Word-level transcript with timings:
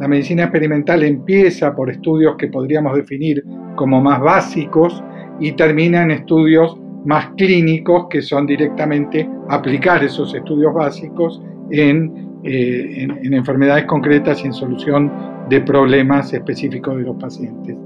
la 0.00 0.08
medicina 0.08 0.44
experimental 0.44 1.02
empieza 1.02 1.74
por 1.74 1.90
estudios 1.90 2.36
que 2.36 2.48
podríamos 2.48 2.96
definir 2.96 3.44
como 3.76 4.00
más 4.00 4.20
básicos 4.20 5.02
y 5.40 5.52
termina 5.52 6.02
en 6.02 6.10
estudios 6.10 6.78
más 7.04 7.30
clínicos 7.36 8.06
que 8.08 8.22
son 8.22 8.46
directamente 8.46 9.28
aplicar 9.48 10.02
esos 10.02 10.34
estudios 10.34 10.72
básicos 10.72 11.42
en, 11.70 12.40
eh, 12.44 13.06
en 13.22 13.34
enfermedades 13.34 13.84
concretas 13.84 14.42
y 14.42 14.46
en 14.46 14.52
solución 14.52 15.12
de 15.48 15.60
problemas 15.60 16.32
específicos 16.32 16.96
de 16.96 17.02
los 17.02 17.16
pacientes. 17.16 17.76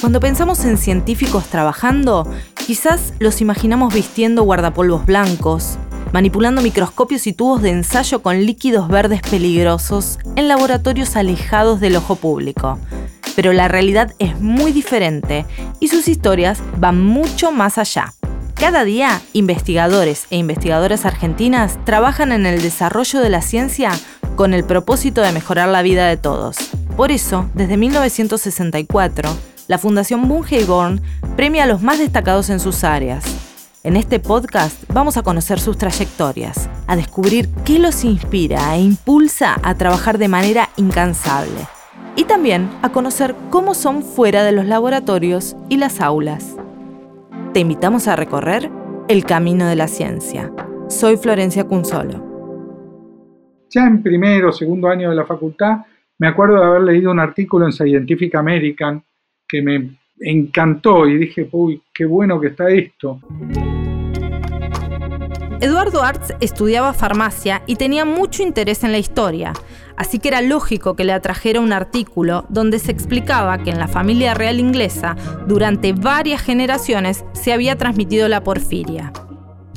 Cuando 0.00 0.20
pensamos 0.20 0.64
en 0.64 0.76
científicos 0.76 1.46
trabajando, 1.46 2.30
quizás 2.66 3.14
los 3.18 3.40
imaginamos 3.40 3.94
vistiendo 3.94 4.42
guardapolvos 4.42 5.06
blancos, 5.06 5.78
manipulando 6.14 6.62
microscopios 6.62 7.26
y 7.26 7.32
tubos 7.32 7.60
de 7.60 7.70
ensayo 7.70 8.22
con 8.22 8.46
líquidos 8.46 8.86
verdes 8.86 9.20
peligrosos 9.20 10.20
en 10.36 10.46
laboratorios 10.46 11.16
alejados 11.16 11.80
del 11.80 11.96
ojo 11.96 12.14
público. 12.14 12.78
Pero 13.34 13.52
la 13.52 13.66
realidad 13.66 14.14
es 14.20 14.38
muy 14.40 14.70
diferente 14.70 15.44
y 15.80 15.88
sus 15.88 16.06
historias 16.06 16.62
van 16.78 17.04
mucho 17.04 17.50
más 17.50 17.78
allá. 17.78 18.14
Cada 18.54 18.84
día, 18.84 19.22
investigadores 19.32 20.26
e 20.30 20.36
investigadoras 20.36 21.04
argentinas 21.04 21.84
trabajan 21.84 22.30
en 22.30 22.46
el 22.46 22.62
desarrollo 22.62 23.18
de 23.18 23.30
la 23.30 23.42
ciencia 23.42 23.90
con 24.36 24.54
el 24.54 24.62
propósito 24.62 25.20
de 25.20 25.32
mejorar 25.32 25.68
la 25.68 25.82
vida 25.82 26.06
de 26.06 26.16
todos. 26.16 26.58
Por 26.96 27.10
eso, 27.10 27.50
desde 27.54 27.76
1964, 27.76 29.36
la 29.66 29.78
Fundación 29.78 30.28
Bungey 30.28 30.62
Born 30.62 31.02
premia 31.34 31.64
a 31.64 31.66
los 31.66 31.82
más 31.82 31.98
destacados 31.98 32.50
en 32.50 32.60
sus 32.60 32.84
áreas. 32.84 33.43
En 33.84 33.96
este 33.96 34.18
podcast 34.18 34.90
vamos 34.94 35.18
a 35.18 35.22
conocer 35.22 35.60
sus 35.60 35.76
trayectorias, 35.76 36.70
a 36.86 36.96
descubrir 36.96 37.50
qué 37.66 37.78
los 37.78 38.02
inspira 38.06 38.74
e 38.74 38.80
impulsa 38.80 39.56
a 39.62 39.74
trabajar 39.74 40.16
de 40.16 40.26
manera 40.26 40.70
incansable 40.78 41.60
y 42.16 42.24
también 42.24 42.70
a 42.80 42.92
conocer 42.92 43.34
cómo 43.50 43.74
son 43.74 44.02
fuera 44.02 44.42
de 44.42 44.52
los 44.52 44.64
laboratorios 44.64 45.54
y 45.68 45.76
las 45.76 46.00
aulas. 46.00 46.56
Te 47.52 47.60
invitamos 47.60 48.08
a 48.08 48.16
recorrer 48.16 48.70
el 49.08 49.26
camino 49.26 49.66
de 49.66 49.76
la 49.76 49.86
ciencia. 49.86 50.50
Soy 50.88 51.18
Florencia 51.18 51.64
Cunzolo. 51.64 52.24
Ya 53.68 53.86
en 53.86 54.02
primero 54.02 54.48
o 54.48 54.52
segundo 54.52 54.88
año 54.88 55.10
de 55.10 55.16
la 55.16 55.26
facultad, 55.26 55.80
me 56.16 56.28
acuerdo 56.28 56.58
de 56.58 56.64
haber 56.64 56.82
leído 56.84 57.10
un 57.10 57.20
artículo 57.20 57.66
en 57.66 57.72
Scientific 57.72 58.34
American 58.34 59.04
que 59.46 59.60
me 59.60 59.98
encantó 60.20 61.06
y 61.06 61.18
dije, 61.18 61.46
uy, 61.52 61.82
qué 61.92 62.06
bueno 62.06 62.40
que 62.40 62.46
está 62.46 62.70
esto. 62.70 63.20
Eduardo 65.64 66.02
Arts 66.02 66.34
estudiaba 66.40 66.92
farmacia 66.92 67.62
y 67.66 67.76
tenía 67.76 68.04
mucho 68.04 68.42
interés 68.42 68.84
en 68.84 68.92
la 68.92 68.98
historia, 68.98 69.54
así 69.96 70.18
que 70.18 70.28
era 70.28 70.42
lógico 70.42 70.94
que 70.94 71.04
le 71.04 71.14
atrajera 71.14 71.58
un 71.58 71.72
artículo 71.72 72.44
donde 72.50 72.78
se 72.78 72.92
explicaba 72.92 73.56
que 73.56 73.70
en 73.70 73.78
la 73.78 73.88
familia 73.88 74.34
real 74.34 74.60
inglesa 74.60 75.16
durante 75.46 75.94
varias 75.94 76.42
generaciones 76.42 77.24
se 77.32 77.54
había 77.54 77.78
transmitido 77.78 78.28
la 78.28 78.44
porfiria. 78.44 79.10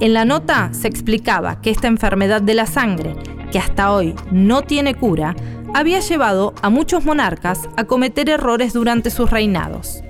En 0.02 0.14
la 0.14 0.26
nota 0.26 0.72
se 0.74 0.90
explicaba 0.90 1.62
que 1.62 1.70
esta 1.70 1.88
enfermedad 1.88 2.42
de 2.42 2.56
la 2.56 2.66
sangre, 2.66 3.16
que 3.50 3.60
hasta 3.60 3.94
hoy 3.94 4.14
no 4.30 4.64
tiene 4.64 4.94
cura, 4.94 5.38
había 5.74 6.02
llevado 6.02 6.54
a 6.62 6.70
muchos 6.70 7.06
monarcas 7.06 7.62
a 7.78 7.86
cometer 7.86 8.30
errores 8.30 8.74
durante 8.74 9.10
sus 9.10 9.30
reinados. 9.30 10.04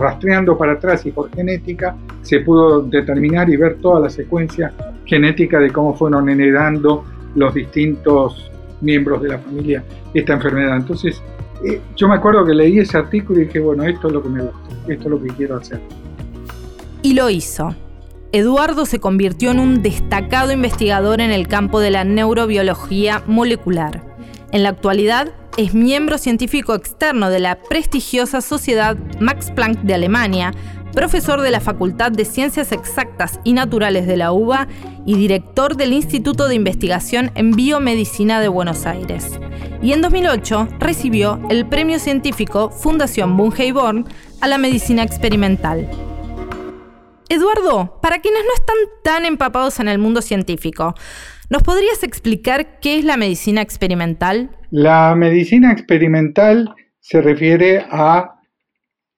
Rastreando 0.00 0.56
para 0.56 0.72
atrás 0.72 1.04
y 1.04 1.10
por 1.10 1.30
genética, 1.30 1.94
se 2.22 2.40
pudo 2.40 2.80
determinar 2.80 3.50
y 3.50 3.56
ver 3.56 3.76
toda 3.82 4.00
la 4.00 4.08
secuencia 4.08 4.72
genética 5.04 5.58
de 5.58 5.70
cómo 5.70 5.94
fueron 5.94 6.26
heredando 6.30 7.04
los 7.34 7.52
distintos 7.52 8.50
miembros 8.80 9.20
de 9.22 9.28
la 9.28 9.38
familia 9.38 9.84
esta 10.14 10.32
enfermedad. 10.32 10.76
Entonces, 10.76 11.22
eh, 11.64 11.78
yo 11.96 12.08
me 12.08 12.14
acuerdo 12.14 12.46
que 12.46 12.54
leí 12.54 12.78
ese 12.78 12.96
artículo 12.96 13.40
y 13.40 13.44
dije, 13.44 13.60
bueno, 13.60 13.84
esto 13.84 14.08
es 14.08 14.14
lo 14.14 14.22
que 14.22 14.28
me 14.30 14.42
gusta, 14.42 14.58
esto 14.88 15.04
es 15.04 15.10
lo 15.10 15.22
que 15.22 15.28
quiero 15.34 15.56
hacer. 15.58 15.80
Y 17.02 17.12
lo 17.12 17.28
hizo. 17.28 17.74
Eduardo 18.32 18.86
se 18.86 19.00
convirtió 19.00 19.50
en 19.50 19.58
un 19.58 19.82
destacado 19.82 20.52
investigador 20.52 21.20
en 21.20 21.30
el 21.30 21.46
campo 21.46 21.80
de 21.80 21.90
la 21.90 22.04
neurobiología 22.04 23.22
molecular. 23.26 24.02
En 24.52 24.62
la 24.62 24.70
actualidad 24.70 25.32
es 25.56 25.74
miembro 25.74 26.18
científico 26.18 26.74
externo 26.74 27.30
de 27.30 27.40
la 27.40 27.56
prestigiosa 27.62 28.40
Sociedad 28.40 28.96
Max 29.18 29.50
Planck 29.54 29.80
de 29.80 29.94
Alemania, 29.94 30.52
profesor 30.92 31.40
de 31.40 31.50
la 31.50 31.60
Facultad 31.60 32.12
de 32.12 32.24
Ciencias 32.24 32.72
Exactas 32.72 33.40
y 33.44 33.52
Naturales 33.52 34.06
de 34.06 34.16
la 34.16 34.32
UBA 34.32 34.68
y 35.06 35.16
director 35.16 35.76
del 35.76 35.92
Instituto 35.92 36.48
de 36.48 36.54
Investigación 36.54 37.30
en 37.34 37.52
Biomedicina 37.52 38.40
de 38.40 38.48
Buenos 38.48 38.86
Aires. 38.86 39.38
Y 39.82 39.92
en 39.92 40.02
2008 40.02 40.68
recibió 40.78 41.40
el 41.48 41.66
premio 41.66 41.98
científico 41.98 42.70
Fundación 42.70 43.36
Bungey 43.36 43.72
Born 43.72 44.06
a 44.40 44.48
la 44.48 44.58
medicina 44.58 45.02
experimental. 45.02 45.88
Eduardo, 47.28 47.98
para 48.02 48.20
quienes 48.20 48.42
no 48.42 48.54
están 48.54 48.76
tan 49.04 49.24
empapados 49.24 49.78
en 49.78 49.88
el 49.88 49.98
mundo 49.98 50.20
científico, 50.20 50.94
¿Nos 51.50 51.64
podrías 51.64 52.04
explicar 52.04 52.78
qué 52.78 53.00
es 53.00 53.04
la 53.04 53.16
medicina 53.16 53.60
experimental? 53.60 54.50
La 54.70 55.16
medicina 55.16 55.72
experimental 55.72 56.72
se 57.00 57.20
refiere 57.20 57.84
a 57.90 58.36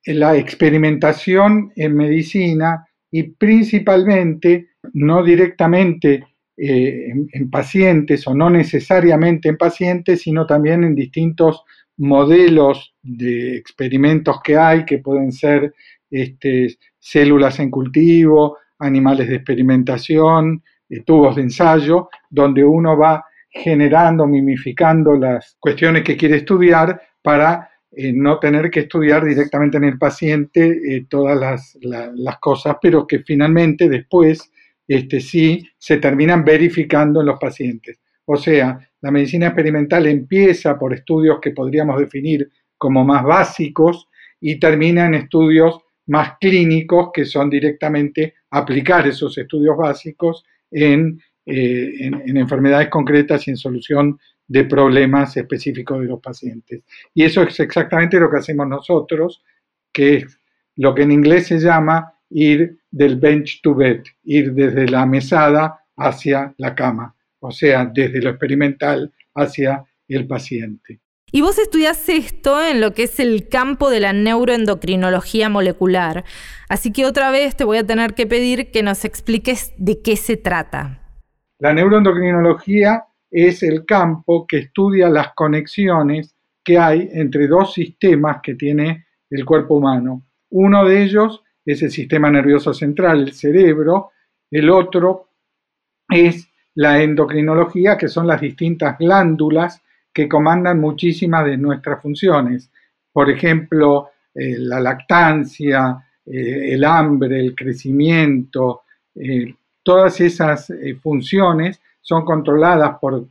la 0.06 0.38
experimentación 0.38 1.72
en 1.76 1.94
medicina 1.94 2.86
y 3.10 3.24
principalmente, 3.24 4.68
no 4.94 5.22
directamente 5.22 6.24
eh, 6.56 7.08
en, 7.32 7.50
pacientes 7.50 8.26
o 8.26 8.34
no 8.34 8.48
necesariamente 8.48 9.50
en 9.50 9.58
pacientes, 9.58 10.22
sino 10.22 10.46
también 10.46 10.84
en 10.84 10.94
distintos 10.94 11.64
modelos 11.98 12.94
de 13.02 13.58
experimentos 13.58 14.40
que 14.42 14.56
hay, 14.56 14.86
que 14.86 15.00
pueden 15.00 15.32
ser 15.32 15.74
este, 16.10 16.78
células 16.98 17.60
en 17.60 17.70
cultivo, 17.70 18.56
animales 18.78 19.28
de 19.28 19.34
experimentación, 19.36 20.62
tubos 21.00 21.36
de 21.36 21.42
ensayo, 21.42 22.08
donde 22.28 22.64
uno 22.64 22.96
va 22.96 23.24
generando, 23.48 24.26
mimificando 24.26 25.14
las 25.14 25.56
cuestiones 25.60 26.02
que 26.02 26.16
quiere 26.16 26.36
estudiar 26.36 27.00
para 27.20 27.70
eh, 27.94 28.12
no 28.14 28.38
tener 28.38 28.70
que 28.70 28.80
estudiar 28.80 29.24
directamente 29.24 29.76
en 29.76 29.84
el 29.84 29.98
paciente 29.98 30.96
eh, 30.96 31.06
todas 31.08 31.76
las, 31.82 32.38
cosas, 32.40 32.76
pero 32.80 33.06
que 33.06 33.18
finalmente 33.18 33.88
después 33.88 34.50
este, 34.88 35.20
sí 35.20 35.68
se 35.76 35.98
terminan 35.98 36.44
verificando 36.44 37.20
en 37.20 37.26
los 37.26 37.38
pacientes. 37.38 38.00
O 38.24 38.36
sea, 38.36 38.78
la 39.02 39.10
medicina 39.10 39.48
experimental 39.48 40.06
empieza 40.06 40.78
por 40.78 40.94
estudios 40.94 41.38
que 41.40 41.50
podríamos 41.50 41.98
definir 41.98 42.50
como 42.78 43.04
más 43.04 43.24
básicos 43.24 44.08
y 44.40 44.58
termina 44.58 45.06
en 45.06 45.14
estudios 45.14 45.80
más 46.06 46.38
clínicos 46.40 47.10
que 47.12 47.26
son 47.26 47.50
directamente 47.50 48.34
aplicar 48.50 49.06
esos 49.06 49.36
estudios 49.36 49.76
básicos 49.76 50.44
eh, 50.72 50.92
en, 51.44 52.22
en, 52.26 52.36
enfermedades 52.36 52.88
concretas 52.88 53.46
y 53.46 53.50
en 53.50 53.56
solución 53.56 54.18
de 54.46 54.64
problemas 54.64 55.36
específicos 55.36 56.00
de 56.00 56.06
los 56.06 56.20
pacientes. 56.20 56.82
Y 57.14 57.24
eso 57.24 57.42
es 57.42 57.58
exactamente 57.60 58.18
lo 58.18 58.30
que 58.30 58.38
hacemos 58.38 58.66
nosotros, 58.68 59.42
que 59.92 60.16
es 60.16 60.40
lo 60.76 60.94
que 60.94 61.02
en 61.02 61.12
inglés 61.12 61.46
se 61.48 61.58
llama 61.58 62.14
ir 62.30 62.78
del 62.90 63.16
bench 63.16 63.60
to 63.62 63.74
bed, 63.74 64.02
ir 64.24 64.52
desde 64.52 64.88
la 64.88 65.06
mesada 65.06 65.84
hacia 65.96 66.54
la 66.58 66.74
cama, 66.74 67.14
o 67.40 67.50
sea, 67.50 67.84
desde 67.86 68.22
lo 68.22 68.30
experimental 68.30 69.12
hacia 69.34 69.84
el 70.08 70.26
paciente. 70.26 71.01
Y 71.34 71.40
vos 71.40 71.58
estudias 71.58 72.10
esto 72.10 72.62
en 72.62 72.82
lo 72.82 72.92
que 72.92 73.04
es 73.04 73.18
el 73.18 73.48
campo 73.48 73.88
de 73.88 74.00
la 74.00 74.12
neuroendocrinología 74.12 75.48
molecular. 75.48 76.24
Así 76.68 76.92
que 76.92 77.06
otra 77.06 77.30
vez 77.30 77.56
te 77.56 77.64
voy 77.64 77.78
a 77.78 77.86
tener 77.86 78.12
que 78.12 78.26
pedir 78.26 78.70
que 78.70 78.82
nos 78.82 79.06
expliques 79.06 79.72
de 79.78 80.02
qué 80.02 80.16
se 80.16 80.36
trata. 80.36 81.00
La 81.58 81.72
neuroendocrinología 81.72 83.04
es 83.30 83.62
el 83.62 83.86
campo 83.86 84.46
que 84.46 84.58
estudia 84.58 85.08
las 85.08 85.32
conexiones 85.32 86.36
que 86.62 86.76
hay 86.76 87.08
entre 87.14 87.46
dos 87.46 87.72
sistemas 87.72 88.40
que 88.42 88.54
tiene 88.54 89.06
el 89.30 89.46
cuerpo 89.46 89.76
humano. 89.76 90.26
Uno 90.50 90.84
de 90.84 91.02
ellos 91.02 91.42
es 91.64 91.82
el 91.82 91.90
sistema 91.90 92.30
nervioso 92.30 92.74
central, 92.74 93.22
el 93.22 93.32
cerebro. 93.32 94.10
El 94.50 94.68
otro 94.68 95.30
es 96.10 96.46
la 96.74 97.02
endocrinología, 97.02 97.96
que 97.96 98.08
son 98.08 98.26
las 98.26 98.42
distintas 98.42 98.98
glándulas 98.98 99.82
que 100.12 100.28
comandan 100.28 100.80
muchísimas 100.80 101.44
de 101.46 101.56
nuestras 101.56 102.00
funciones. 102.02 102.70
Por 103.12 103.30
ejemplo, 103.30 104.10
eh, 104.34 104.56
la 104.58 104.80
lactancia, 104.80 106.04
eh, 106.24 106.72
el 106.72 106.84
hambre, 106.84 107.40
el 107.40 107.54
crecimiento, 107.54 108.82
eh, 109.14 109.54
todas 109.82 110.20
esas 110.20 110.72
funciones 111.02 111.80
son 112.00 112.24
controladas 112.24 112.98
por 112.98 113.26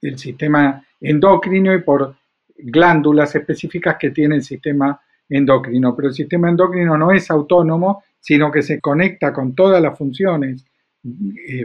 el 0.00 0.18
sistema 0.18 0.84
endocrino 1.00 1.74
y 1.74 1.82
por 1.82 2.14
glándulas 2.56 3.34
específicas 3.34 3.96
que 3.98 4.10
tiene 4.10 4.36
el 4.36 4.42
sistema 4.42 5.00
endocrino. 5.28 5.94
Pero 5.96 6.08
el 6.08 6.14
sistema 6.14 6.48
endocrino 6.48 6.96
no 6.96 7.10
es 7.10 7.30
autónomo, 7.30 8.04
sino 8.20 8.50
que 8.50 8.62
se 8.62 8.80
conecta 8.80 9.32
con 9.32 9.54
todas 9.54 9.82
las 9.82 9.96
funciones 9.98 10.64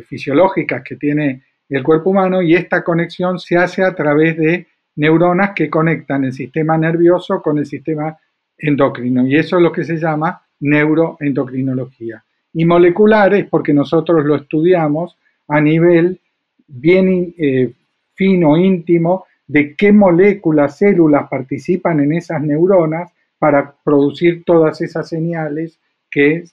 fisiológicas 0.07 0.83
que 0.83 0.95
tiene 0.95 1.43
el 1.71 1.83
cuerpo 1.83 2.09
humano 2.09 2.41
y 2.41 2.53
esta 2.53 2.83
conexión 2.83 3.39
se 3.39 3.57
hace 3.57 3.81
a 3.81 3.95
través 3.95 4.37
de 4.37 4.67
neuronas 4.97 5.51
que 5.55 5.69
conectan 5.69 6.25
el 6.25 6.33
sistema 6.33 6.77
nervioso 6.77 7.41
con 7.41 7.57
el 7.59 7.65
sistema 7.65 8.17
endocrino 8.57 9.25
y 9.25 9.37
eso 9.37 9.55
es 9.55 9.63
lo 9.63 9.71
que 9.71 9.85
se 9.85 9.97
llama 9.97 10.41
neuroendocrinología. 10.59 12.23
Y 12.53 12.65
moleculares 12.65 13.47
porque 13.49 13.73
nosotros 13.73 14.25
lo 14.25 14.35
estudiamos 14.35 15.17
a 15.47 15.61
nivel 15.61 16.19
bien 16.67 17.33
eh, 17.37 17.71
fino, 18.15 18.57
íntimo, 18.57 19.25
de 19.47 19.73
qué 19.75 19.93
moléculas, 19.93 20.77
células 20.77 21.29
participan 21.29 22.01
en 22.01 22.13
esas 22.13 22.41
neuronas 22.41 23.11
para 23.39 23.73
producir 23.83 24.43
todas 24.43 24.81
esas 24.81 25.07
señales 25.07 25.79
que, 26.09 26.43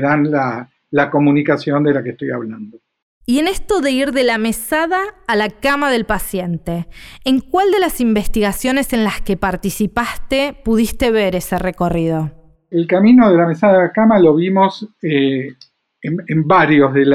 dan 0.00 0.30
la 0.30 1.10
comunicación 1.10 1.84
de 1.84 1.92
la 1.92 2.02
que 2.02 2.10
estoy 2.10 2.30
hablando. 2.30 2.78
Y 3.26 3.38
en 3.38 3.48
esto 3.48 3.80
de 3.80 3.90
ir 3.90 4.12
de 4.12 4.22
la 4.22 4.36
mesada 4.36 5.00
a 5.26 5.34
la 5.34 5.48
cama 5.48 5.90
del 5.90 6.04
paciente, 6.04 6.86
¿en 7.24 7.40
cuál 7.40 7.70
de 7.70 7.78
las 7.78 8.02
investigaciones 8.02 8.92
en 8.92 9.02
las 9.02 9.22
que 9.22 9.38
participaste 9.38 10.54
pudiste 10.62 11.10
ver 11.10 11.34
ese 11.34 11.58
recorrido? 11.58 12.32
El 12.70 12.86
camino 12.86 13.30
de 13.30 13.38
la 13.38 13.46
mesada 13.46 13.78
a 13.78 13.84
la 13.84 13.92
cama 13.92 14.18
lo 14.18 14.34
vimos 14.34 14.86
eh, 15.00 15.54
en, 16.02 16.46
varios 16.46 16.92
de, 16.92 17.06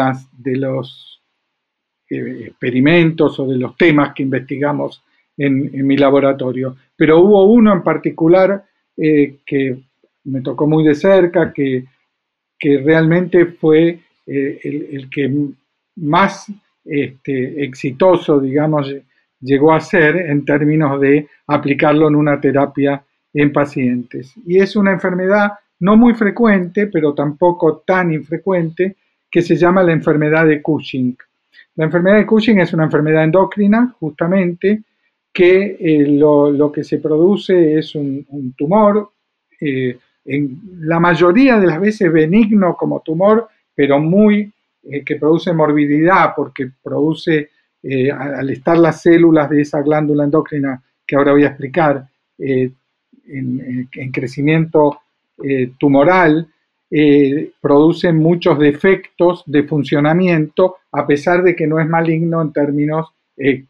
los 0.57 1.21
eh, 2.09 2.45
experimentos 2.47 3.39
o 3.39 3.45
de 3.45 3.57
los 3.57 3.77
temas 3.77 4.15
que 4.15 4.23
investigamos 4.23 5.03
en, 5.37 5.85
mi 5.85 5.95
laboratorio, 5.95 6.75
pero 6.97 7.19
hubo 7.19 7.43
uno 7.45 7.71
en 7.71 7.83
particular 7.83 8.65
eh, 8.97 9.37
que 9.45 9.77
me 10.23 10.41
tocó 10.41 10.65
muy 10.65 10.83
de 10.83 10.95
cerca, 10.95 11.53
que, 11.53 11.85
que 12.57 12.79
realmente 12.79 13.45
fue 13.45 13.99
el 14.25 15.09
que 15.09 15.27
más 16.01 16.51
este, 16.85 17.63
exitoso, 17.63 18.39
digamos, 18.39 18.93
llegó 19.41 19.73
a 19.73 19.79
ser 19.79 20.17
en 20.17 20.45
términos 20.45 20.99
de 20.99 21.27
aplicarlo 21.47 22.07
en 22.07 22.15
una 22.15 22.39
terapia 22.39 23.03
en 23.33 23.53
pacientes. 23.53 24.33
Y 24.45 24.59
es 24.59 24.75
una 24.75 24.91
enfermedad 24.91 25.51
no 25.79 25.95
muy 25.95 26.13
frecuente, 26.13 26.87
pero 26.87 27.13
tampoco 27.13 27.83
tan 27.85 28.11
infrecuente, 28.11 28.97
que 29.31 29.41
se 29.41 29.55
llama 29.55 29.83
la 29.83 29.93
enfermedad 29.93 30.45
de 30.45 30.61
Cushing. 30.61 31.15
La 31.75 31.85
enfermedad 31.85 32.17
de 32.17 32.25
Cushing 32.25 32.59
es 32.59 32.73
una 32.73 32.85
enfermedad 32.85 33.23
endocrina, 33.23 33.95
justamente, 33.99 34.81
que 35.31 35.77
eh, 35.79 36.07
lo, 36.07 36.71
que 36.71 36.83
se 36.83 36.97
produce 36.97 37.77
es 37.77 37.95
un, 37.95 38.53
tumor, 38.57 39.11
eh, 39.61 39.97
en 40.25 40.59
la 40.81 40.99
mayoría 40.99 41.59
de 41.59 41.67
las 41.67 41.79
veces 41.79 42.11
benigno 42.11 42.75
como 42.75 43.01
tumor, 43.01 43.47
pero 43.73 43.99
muy 43.99 44.51
eh, 44.91 45.03
que 45.03 45.17
produce 45.17 45.53
morbididad 45.53 46.33
porque 46.35 46.71
produce, 46.81 47.49
eh, 47.83 48.11
al 48.11 48.49
estar 48.49 48.75
las 48.77 49.03
células 49.03 49.47
de 49.47 49.61
esa 49.61 49.81
glándula 49.81 50.23
endocrina 50.23 50.81
que 51.05 51.15
ahora 51.15 51.33
voy 51.33 51.43
a 51.43 51.49
explicar, 51.49 52.07
eh, 52.39 52.71
en, 53.27 53.87
crecimiento 54.11 55.01
tumoral, 55.77 56.47
produce 57.61 58.11
muchos 58.11 58.57
defectos 58.57 59.43
de 59.45 59.63
funcionamiento 59.63 60.77
a 60.91 61.05
pesar 61.05 61.43
de 61.43 61.55
que 61.55 61.67
no 61.67 61.79
es 61.79 61.87
maligno 61.87 62.41
en 62.41 62.51
términos 62.51 63.13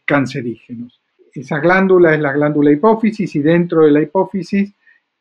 cancerígenos. 0.06 1.02
Esa 1.34 1.60
glándula 1.60 2.16
es 2.16 2.22
la 2.22 2.32
glándula 2.32 2.72
hipófisis 2.72 3.36
y 3.36 3.42
dentro 3.42 3.84
de 3.84 3.92
la 3.92 4.02
hipófisis, 4.02 4.74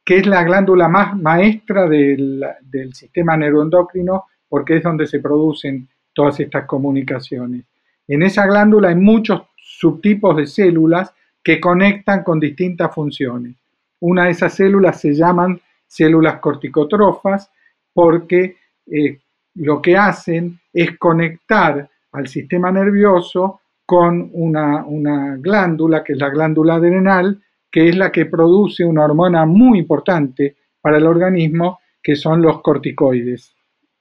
que 0.05 0.19
es 0.19 0.27
la 0.27 0.45
glándula 0.45 0.89
más 0.89 1.17
maestra 1.17 1.89
del, 1.89 2.43
del 2.63 2.95
sistema 2.95 3.37
neuroendocrino, 3.37 4.25
porque 4.49 4.77
es 4.77 4.83
donde 4.83 5.07
se 5.07 5.21
producen 5.21 5.89
todas 6.13 6.41
estas 6.41 6.65
comunicaciones. 6.65 7.65
En 8.07 8.23
esa 8.23 8.47
glándula 8.47 8.89
hay 8.89 8.97
muchos 8.97 9.43
subtipos 9.57 10.37
de 10.37 10.47
células 10.47 11.13
que 11.45 11.61
conectan 11.61 12.25
con 12.25 12.41
distintas 12.41 12.95
funciones. 12.95 13.57
Una 14.01 14.25
de 14.25 14.31
esas 14.31 14.55
células 14.55 15.01
se 15.01 15.15
llaman 15.15 15.61
células 15.87 16.41
corticotrofas 16.41 17.51
porque 17.93 18.57
eh, 18.87 19.19
lo 19.55 19.83
que 19.83 19.97
hacen 19.97 20.59
es 20.73 20.97
conectar 20.99 21.89
al 22.13 22.27
sistema 22.29 22.73
nervioso 22.73 23.61
con 23.85 24.31
una, 24.33 24.85
una, 24.85 25.37
glándula, 25.37 26.05
que 26.05 26.13
es 26.13 26.19
la 26.19 26.29
glándula 26.31 26.75
adrenal, 26.75 27.41
que 27.71 27.89
es 27.89 27.97
la 27.97 28.13
que 28.13 28.27
produce 28.27 28.85
una 28.85 29.05
hormona 29.05 29.47
muy 29.47 29.79
importante 29.79 30.57
para 30.81 30.99
el 30.99 31.07
organismo, 31.07 31.81
que 32.03 32.17
son 32.17 32.43
los 32.43 32.61
corticoides 32.61 33.58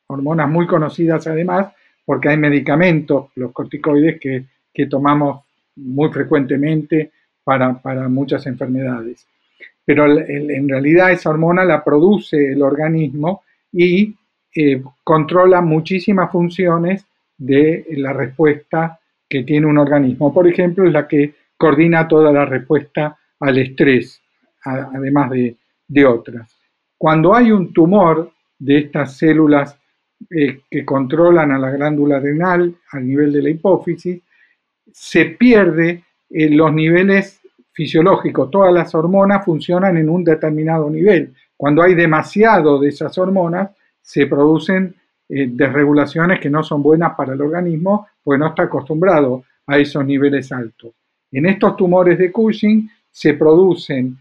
hormonas 0.07 0.49
muy 0.49 0.65
conocidas 0.65 1.27
además, 1.27 1.67
porque 2.05 2.29
hay 2.29 2.37
medicamentos, 2.37 3.27
los 3.35 3.51
corticoides, 3.51 4.19
que, 4.19 4.45
tomamos 4.89 5.43
muy 5.75 6.09
frecuentemente 6.11 7.11
para, 7.43 7.79
muchas 8.09 8.45
enfermedades. 8.45 9.25
Pero 9.83 10.05
en 10.05 10.69
realidad 10.69 11.11
esa 11.11 11.31
hormona 11.31 11.65
la 11.65 11.83
produce 11.83 12.51
el 12.51 12.61
organismo 12.61 13.41
y 13.71 14.13
eh, 14.55 14.83
controla 15.03 15.61
muchísimas 15.61 16.31
funciones 16.31 17.05
de 17.37 17.85
la 17.97 18.13
respuesta 18.13 18.99
que 19.27 19.43
tiene 19.43 19.65
un 19.65 19.79
organismo. 19.79 20.31
Por 20.31 20.47
ejemplo, 20.47 20.85
es 20.85 20.93
la 20.93 21.07
que 21.07 21.33
coordina 21.57 22.07
toda 22.07 22.31
la 22.31 22.45
respuesta 22.45 23.17
al 23.39 23.57
estrés, 23.57 24.21
además 24.63 25.31
de, 25.31 25.55
de 25.87 26.05
otras. 26.05 26.55
Cuando 26.97 27.35
hay 27.35 27.51
un 27.51 27.73
tumor 27.73 28.31
de 28.59 28.79
estas 28.79 29.17
células 29.17 29.77
eh, 30.29 30.61
que 30.69 30.83
controlan 30.83 31.51
a 31.51 31.59
la 31.59 31.71
glándula 31.71 32.17
adrenal 32.17 32.73
al 32.91 33.07
nivel 33.07 33.31
de 33.31 33.41
la 33.41 33.49
hipófisis, 33.49 34.21
se 34.91 35.25
pierde 35.25 36.03
eh, 36.29 36.49
los 36.49 36.73
niveles 36.73 37.39
fisiológicos. 37.71 38.49
Todas 38.49 38.73
las 38.73 38.93
hormonas 38.95 39.45
funcionan 39.45 39.97
en 39.97 40.09
un 40.09 40.23
determinado 40.23 40.89
nivel. 40.89 41.33
Cuando 41.55 41.83
hay 41.83 41.95
demasiado 41.95 42.79
de 42.79 42.89
esas 42.89 43.17
hormonas, 43.17 43.69
se 44.01 44.25
producen 44.25 44.95
eh, 45.29 45.47
desregulaciones 45.51 46.39
que 46.39 46.49
no 46.49 46.63
son 46.63 46.81
buenas 46.81 47.13
para 47.15 47.33
el 47.33 47.41
organismo, 47.41 48.07
porque 48.23 48.39
no 48.39 48.47
está 48.47 48.63
acostumbrado 48.63 49.43
a 49.67 49.77
esos 49.77 50.05
niveles 50.05 50.51
altos. 50.51 50.93
En 51.31 51.45
estos 51.45 51.75
tumores 51.75 52.17
de 52.17 52.31
Cushing 52.31 52.89
se 53.11 53.33
producen 53.33 54.17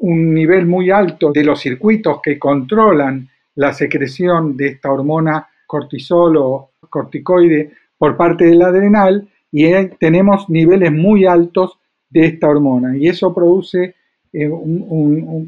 un 0.00 0.34
nivel 0.34 0.66
muy 0.66 0.90
alto 0.90 1.32
de 1.32 1.44
los 1.44 1.60
circuitos 1.60 2.20
que 2.22 2.38
controlan 2.38 3.28
la 3.58 3.72
secreción 3.72 4.56
de 4.56 4.68
esta 4.68 4.92
hormona 4.92 5.48
cortisol 5.66 6.36
o 6.36 6.70
corticoide 6.88 7.72
por 7.98 8.16
parte 8.16 8.44
del 8.44 8.62
adrenal 8.62 9.28
y 9.50 9.66
tenemos 9.98 10.48
niveles 10.48 10.92
muy 10.92 11.26
altos 11.26 11.76
de 12.08 12.26
esta 12.26 12.48
hormona. 12.48 12.96
Y 12.96 13.08
eso 13.08 13.34
produce 13.34 13.96
eh, 14.32 14.48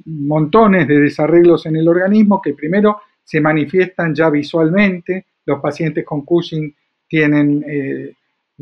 montones 0.07 0.89
de 0.89 0.99
desarreglos 0.99 1.67
en 1.67 1.77
el 1.77 1.87
organismo 1.87 2.43
que 2.43 2.55
primero 2.55 2.99
se 3.23 3.41
manifiestan 3.41 4.13
ya 4.13 4.29
visualmente, 4.29 5.27
los 5.47 5.61
pacientes 5.61 6.05
con 6.05 6.23
Cushing 6.23 6.75
tienen, 7.09 7.65
eh, 7.65 8.13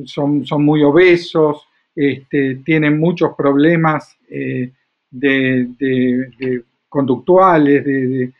son, 0.04 0.44
son, 0.44 0.62
muy 0.62 0.82
obesos, 0.82 1.66
este, 1.96 2.56
tienen 2.56 3.00
muchos 3.00 3.34
problemas 3.34 4.14
eh, 4.28 4.72
de, 5.10 6.62
conductuales, 6.86 7.82
de, 7.82 8.32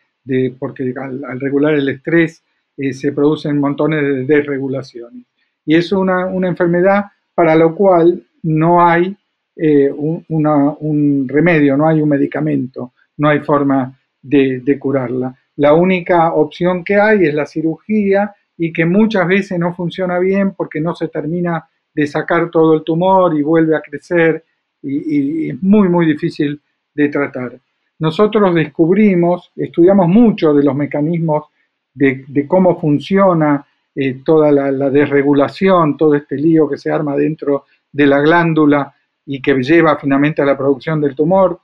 porque 0.59 0.93
al, 0.97 1.41
regular 1.41 1.75
el 1.75 1.89
estrés 1.89 2.43
eh, 2.77 2.93
se 2.93 3.13
producen 3.13 3.59
montones 3.59 4.03
de 4.03 4.25
desregulaciones. 4.25 5.25
Y 5.65 5.77
es 5.77 5.93
una, 5.93 6.31
enfermedad 6.47 7.07
para 7.35 7.55
lo 7.55 7.75
cual 7.75 8.23
no 8.43 8.85
hay 8.85 9.17
eh, 9.57 9.91
un, 9.91 11.27
remedio, 11.29 11.77
no 11.77 11.89
hay 11.89 12.01
un 12.01 12.09
medicamento, 12.09 12.93
no 13.17 13.29
hay 13.29 13.41
forma 13.41 13.99
de, 14.23 14.61
de 14.61 14.79
curarla. 14.79 15.35
La 15.57 15.75
única 15.75 16.33
opción 16.35 16.85
que 16.85 16.97
hay 16.97 17.27
es 17.27 17.35
la 17.35 17.47
cirugía 17.47 18.35
y 18.57 18.73
que 18.73 18.85
muchas 18.85 19.27
veces 19.27 19.59
no 19.59 19.75
funciona 19.75 20.19
bien 20.19 20.53
porque 20.53 20.81
no 20.81 20.95
se 20.95 21.09
termina 21.09 21.69
de 21.95 22.07
sacar 22.07 22.51
todo 22.51 22.75
el 22.75 22.85
tumor 22.85 23.37
y 23.37 23.43
vuelve 23.43 23.77
a 23.77 23.81
crecer 23.81 24.45
y 24.81 25.51
es 25.51 25.63
muy, 25.63 25.89
muy 25.89 26.07
difícil 26.07 26.61
de 26.95 27.09
tratar 27.09 27.61
nosotros 27.99 28.55
descubrimos, 28.55 29.51
estudiamos 29.57 30.09
mucho 30.09 30.55
de 30.55 30.63
los 30.63 30.75
mecanismos 30.75 31.47
de, 31.93 32.47
cómo 32.47 32.79
funciona 32.81 33.67
eh, 33.95 34.21
toda 34.25 34.53
la, 34.53 34.91
desregulación, 34.91 35.97
todo 35.97 36.15
este 36.15 36.37
lío 36.37 36.69
que 36.69 36.79
se 36.79 36.93
arma 36.93 37.17
dentro 37.17 37.65
de 37.91 38.07
la 38.07 38.21
glándula 38.21 38.95
y 39.27 39.43
que 39.43 39.55
lleva 39.55 39.97
finalmente 39.97 40.43
a 40.43 40.45
la 40.45 40.57
producción 40.57 41.01
del 41.01 41.17
tumor. 41.17 41.61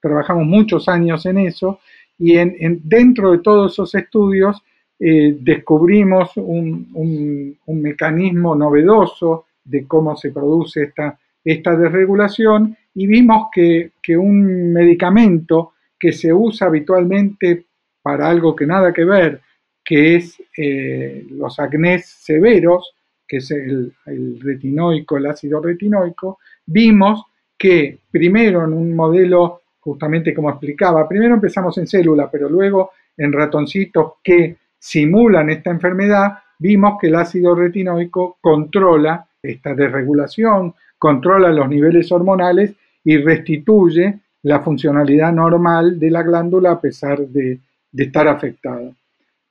Trabajamos 0.00 0.44
muchos 0.46 0.88
años 0.88 1.24
en 1.26 1.38
eso 1.38 1.80
y 2.18 2.36
en, 2.36 2.80
dentro 2.82 3.30
de 3.30 3.38
todos 3.38 3.72
esos 3.72 3.94
estudios 3.94 4.60
eh, 4.98 5.36
descubrimos 5.40 6.36
un, 6.36 7.56
mecanismo 7.66 8.56
novedoso 8.56 9.46
de 9.64 9.86
cómo 9.86 10.16
se 10.16 10.32
produce 10.32 10.82
esta, 10.84 11.16
esta 11.44 11.76
desregulación 11.76 12.76
y 12.94 13.06
vimos 13.06 13.48
que, 13.52 13.92
un 14.16 14.72
medicamento 14.72 15.74
que 15.98 16.12
se 16.12 16.32
usa 16.32 16.66
habitualmente 16.66 17.66
para 18.02 18.28
algo 18.28 18.56
que 18.56 18.66
nada 18.66 18.92
que 18.92 19.04
ver, 19.04 19.40
que 19.84 20.16
es 20.16 20.42
eh, 20.56 21.26
los 21.30 21.58
acnés 21.60 22.06
severos, 22.06 22.94
que 23.26 23.36
es 23.36 23.50
el, 23.50 23.92
retinoico, 24.40 25.18
el 25.18 25.26
ácido 25.26 25.60
retinoico, 25.60 26.38
vimos 26.66 27.24
que 27.56 27.98
primero 28.10 28.64
en 28.64 28.72
un 28.72 28.96
modelo, 28.96 29.62
justamente 29.80 30.34
como 30.34 30.50
explicaba, 30.50 31.08
primero 31.08 31.34
empezamos 31.34 31.76
en 31.78 31.86
célula, 31.86 32.30
pero 32.30 32.48
luego 32.48 32.92
en 33.16 33.32
ratoncitos 33.32 34.14
que 34.24 34.56
simulan 34.78 35.50
esta 35.50 35.70
enfermedad, 35.70 36.38
vimos 36.58 36.98
que 37.00 37.08
el 37.08 37.16
ácido 37.16 37.54
retinoico 37.54 38.38
controla 38.40 39.28
esta 39.42 39.74
desregulación, 39.74 40.74
controla 40.98 41.50
los 41.50 41.68
niveles 41.68 42.10
hormonales 42.12 42.74
y 43.04 43.16
restituye 43.18 44.18
la 44.42 44.60
funcionalidad 44.60 45.32
normal 45.32 45.98
de 45.98 46.10
la 46.10 46.22
glándula 46.22 46.72
a 46.72 46.80
pesar 46.80 47.20
de, 47.20 47.58
estar 47.96 48.28
afectada. 48.28 48.92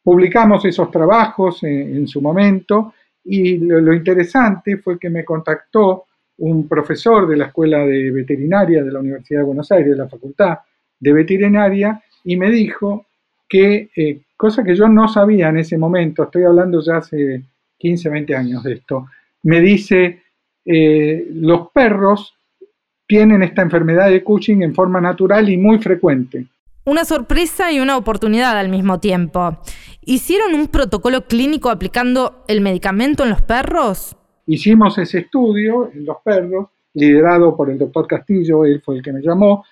Publicamos 0.04 0.64
esos 0.64 0.90
trabajos 0.90 1.64
en 1.64 2.08
su 2.08 2.22
momento 2.22 2.94
y 3.30 3.58
lo, 3.58 3.94
interesante 3.94 4.78
fue 4.78 4.98
que 4.98 5.10
me 5.10 5.26
contactó 5.26 6.06
un 6.38 6.68
profesor 6.68 7.28
de 7.28 7.36
la 7.36 7.48
Escuela 7.48 7.80
de 7.80 8.10
Veterinaria 8.10 8.84
de 8.84 8.92
la 8.92 9.00
Universidad 9.00 9.42
de 9.42 9.46
Buenos 9.46 9.70
Aires, 9.72 9.92
de 9.92 9.98
la 9.98 10.08
Facultad 10.08 10.60
de 11.00 11.14
Veterinaria, 11.14 12.02
y 12.24 12.38
me 12.38 12.50
dijo 12.50 13.06
que, 13.50 13.90
eh, 13.96 14.22
cosa 14.38 14.64
que 14.64 14.76
yo 14.76 14.88
no 14.88 15.10
sabía 15.10 15.50
en 15.50 15.58
ese 15.58 15.78
momento, 15.78 16.24
estoy 16.24 16.44
hablando 16.44 16.82
ya 16.82 16.98
hace 16.98 17.44
15, 17.78 18.10
20 18.10 18.36
años 18.36 18.64
de 18.64 18.74
esto, 18.74 19.08
me 19.44 19.60
dice, 19.60 20.22
eh, 20.70 21.26
los 21.34 21.72
perros 21.72 22.36
tienen 23.08 23.42
esta 23.42 23.62
enfermedad 23.62 24.10
de 24.10 24.22
Cushing 24.22 24.64
en 24.64 24.76
forma 24.76 25.00
natural 25.00 25.50
y 25.50 25.58
muy 25.58 25.80
frecuente. 25.80 26.46
Una 26.84 27.06
sorpresa 27.06 27.72
y 27.72 27.80
una 27.80 27.96
oportunidad 27.96 28.58
al 28.58 28.68
mismo 28.68 29.00
tiempo. 29.00 29.58
¿Hicieron 30.02 30.54
un 30.54 30.68
protocolo 30.68 31.26
clínico 31.26 31.70
aplicando 31.70 32.44
el 32.48 32.60
medicamento 32.60 33.24
en 33.24 33.30
los 33.30 33.42
perros? 33.42 34.18
Hicimos 34.46 34.98
ese 34.98 35.20
estudio 35.20 35.90
en 35.94 36.06
los 36.06 36.18
perros, 36.24 36.68
liderado 36.94 37.56
por 37.56 37.70
el 37.70 37.78
doctor 37.78 38.06
Castillo, 38.06 38.66
él 38.66 38.82
fue 38.84 38.98
el 38.98 39.04
que 39.04 39.14
me 39.14 39.22
llamó, 39.22 39.64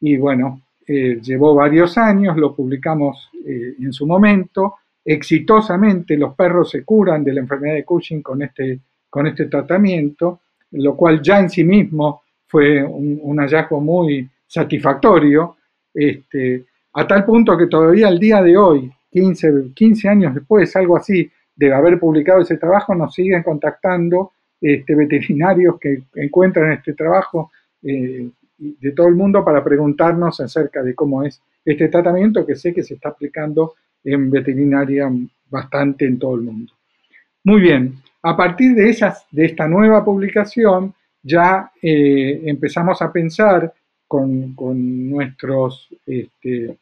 y 0.00 0.16
bueno, 0.16 0.62
eh, 0.86 1.20
llevó 1.22 1.54
varios 1.54 1.96
años, 1.96 2.36
lo 2.36 2.54
publicamos 2.54 3.30
eh, 3.46 3.74
en 3.80 3.92
su 3.92 4.06
momento, 4.06 4.76
exitosamente 5.04 6.16
los 6.16 6.34
perros 6.34 6.70
se 6.70 6.84
curan 6.84 7.22
de 7.22 7.34
la 7.34 7.40
enfermedad 7.40 7.74
de 7.74 7.84
Cushing 7.84 8.22
con 8.22 8.42
este, 8.42 8.80
con 9.10 9.26
este 9.26 9.46
tratamiento, 9.46 10.40
lo 10.70 10.96
cual 10.96 11.20
ya 11.20 11.40
en 11.40 11.50
sí 11.50 11.64
mismo 11.64 12.22
fue 12.46 12.82
un, 12.82 13.36
hallazgo 13.38 13.80
muy 13.80 14.28
satisfactorio, 14.46 15.56
este, 15.92 16.64
a 16.94 17.06
tal 17.06 17.24
punto 17.24 17.56
que 17.58 17.66
todavía 17.66 18.08
al 18.08 18.18
día 18.18 18.42
de 18.42 18.56
hoy, 18.56 18.90
15, 19.10 19.72
15 19.74 20.08
años 20.08 20.34
después, 20.34 20.74
algo 20.76 20.96
así, 20.96 21.30
de 21.54 21.72
haber 21.74 21.98
publicado 21.98 22.40
ese 22.40 22.56
trabajo, 22.56 22.94
nos 22.94 23.14
siguen 23.14 23.42
contactando 23.42 24.32
este, 24.60 24.94
veterinarios 24.94 25.78
que 25.78 26.02
encuentran 26.14 26.72
este 26.72 26.94
trabajo 26.94 27.50
eh, 27.82 28.28
de 28.58 28.92
todo 28.92 29.08
el 29.08 29.14
mundo 29.14 29.44
para 29.44 29.64
preguntarnos 29.64 30.40
acerca 30.40 30.82
de 30.82 30.94
cómo 30.94 31.22
es 31.22 31.40
este 31.64 31.88
tratamiento 31.88 32.46
que 32.46 32.56
sé 32.56 32.74
que 32.74 32.82
se 32.82 32.94
está 32.94 33.10
aplicando 33.10 33.74
en 34.04 34.30
veterinaria 34.30 35.10
bastante 35.48 36.06
en 36.06 36.18
todo 36.18 36.34
el 36.34 36.42
mundo. 36.42 36.72
Muy 37.44 37.60
bien, 37.60 37.94
a 38.22 38.36
partir 38.36 38.74
de, 38.74 39.14
de 39.30 39.44
esta 39.44 39.66
nueva 39.66 40.04
publicación 40.04 40.94
ya 41.22 41.70
eh, 41.82 42.42
empezamos 42.44 43.00
a 43.02 43.12
pensar 43.12 43.72
con, 44.06 44.56
nuestros 45.10 45.88
este, 46.04 46.78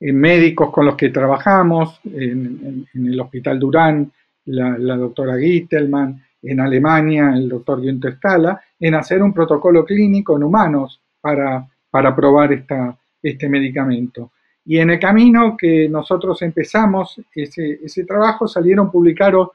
eh, 0.00 0.12
médicos 0.12 0.70
con 0.70 0.86
los 0.86 0.96
que 0.96 1.08
trabajamos, 1.08 2.00
en, 2.04 2.86
el 2.94 3.20
Hospital 3.20 3.58
Durán, 3.58 4.12
la, 4.46 4.96
doctora 4.96 5.36
Gittelman, 5.38 6.22
en 6.40 6.60
Alemania, 6.60 7.32
el 7.34 7.48
doctor 7.48 7.80
Günther 7.80 8.14
Stala, 8.14 8.60
en 8.78 8.94
hacer 8.94 9.22
un 9.22 9.34
protocolo 9.34 9.84
clínico 9.84 10.36
en 10.36 10.44
humanos 10.44 11.00
para, 11.20 11.66
para 11.90 12.14
probar 12.14 12.52
esta, 12.52 12.96
este 13.20 13.48
medicamento. 13.48 14.30
Y 14.64 14.78
en 14.78 14.90
el 14.90 15.00
camino 15.00 15.56
que 15.56 15.88
nosotros 15.88 16.40
empezamos 16.42 17.20
ese, 17.34 17.80
ese 17.82 18.04
trabajo, 18.04 18.46
salieron 18.46 18.90
publicados 18.90 19.48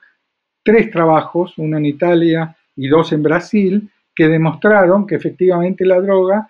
tres 0.63 0.89
trabajos, 0.89 1.57
uno 1.57 1.77
en 1.77 1.85
Italia 1.85 2.55
y 2.75 2.87
dos 2.87 3.11
en 3.11 3.21
Brasil, 3.21 3.89
que 4.15 4.27
demostraron 4.27 5.05
que 5.05 5.15
efectivamente 5.15 5.85
la 5.85 5.99
droga 5.99 6.49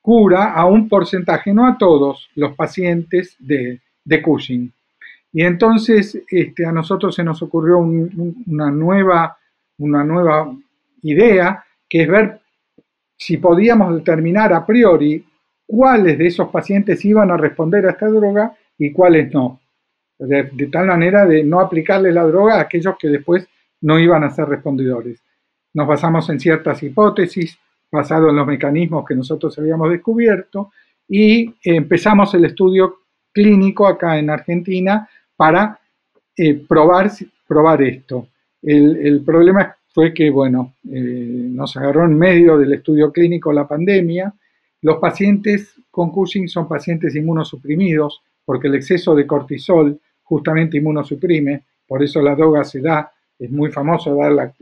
cura 0.00 0.52
a 0.52 0.66
un 0.66 0.88
porcentaje, 0.88 1.52
no 1.52 1.66
a 1.66 1.76
todos 1.76 2.28
los 2.34 2.54
pacientes 2.54 3.36
de, 3.38 3.80
Cushing. 4.22 4.72
Y 5.32 5.42
entonces 5.42 6.20
este, 6.28 6.66
a 6.66 6.72
nosotros 6.72 7.14
se 7.14 7.22
nos 7.22 7.40
ocurrió 7.42 7.78
una, 7.78 8.70
nueva, 8.70 9.36
una 9.78 10.02
nueva 10.02 10.52
idea, 11.02 11.64
que 11.88 12.02
es 12.02 12.08
ver 12.08 12.40
si 13.16 13.36
podíamos 13.36 13.94
determinar 13.94 14.52
a 14.52 14.66
priori 14.66 15.24
cuáles 15.66 16.18
de 16.18 16.26
esos 16.26 16.48
pacientes 16.48 17.04
iban 17.04 17.30
a 17.30 17.36
responder 17.36 17.86
a 17.86 17.90
esta 17.90 18.08
droga 18.08 18.52
y 18.76 18.90
cuáles 18.90 19.32
no. 19.32 19.59
De, 20.20 20.66
tal 20.70 20.86
manera 20.86 21.24
de 21.24 21.42
no 21.42 21.60
aplicarle 21.60 22.12
la 22.12 22.24
droga 22.24 22.56
a 22.56 22.60
aquellos 22.60 22.94
que 22.98 23.08
después 23.08 23.48
no 23.80 23.98
iban 23.98 24.22
a 24.22 24.30
ser 24.30 24.46
respondedores. 24.46 25.22
Nos 25.72 25.86
basamos 25.86 26.28
en 26.28 26.38
ciertas 26.38 26.82
hipótesis, 26.82 27.58
basado 27.90 28.28
en 28.28 28.36
los 28.36 28.46
mecanismos 28.46 29.04
que 29.06 29.14
nosotros 29.14 29.58
habíamos 29.58 29.90
descubierto 29.90 30.72
y 31.08 31.54
empezamos 31.64 32.34
el 32.34 32.44
estudio 32.44 32.98
clínico 33.32 33.86
acá 33.86 34.18
en 34.18 34.28
Argentina 34.28 35.08
para 35.36 35.80
eh, 36.36 36.54
probar, 36.68 37.10
probar 37.48 37.82
esto. 37.82 38.28
El, 38.62 39.22
problema 39.24 39.74
fue 39.88 40.12
que, 40.12 40.28
bueno, 40.28 40.74
eh, 40.84 41.48
nos 41.50 41.74
agarró 41.78 42.04
en 42.04 42.18
medio 42.18 42.58
del 42.58 42.74
estudio 42.74 43.10
clínico 43.10 43.52
la 43.52 43.66
pandemia. 43.66 44.34
Los 44.82 44.98
pacientes 44.98 45.74
con 45.90 46.10
Cushing 46.10 46.46
son 46.46 46.68
pacientes 46.68 47.16
inmunosuprimidos 47.16 48.22
porque 48.44 48.68
el 48.68 48.74
exceso 48.74 49.14
de 49.14 49.26
cortisol 49.26 50.00
justamente 50.30 50.78
inmunosuprime, 50.78 51.64
por 51.88 52.04
eso 52.04 52.22
la 52.22 52.36
droga 52.36 52.62
se 52.62 52.80
da, 52.80 53.10
es 53.36 53.50
muy 53.50 53.72
famoso 53.72 54.14
dar 54.14 54.54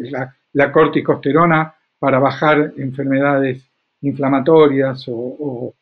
la, 0.52 0.72
corticosterona 0.72 1.74
para 1.98 2.18
bajar 2.18 2.72
enfermedades 2.78 3.62
inflamatorias 4.00 5.04
o, 5.08 5.74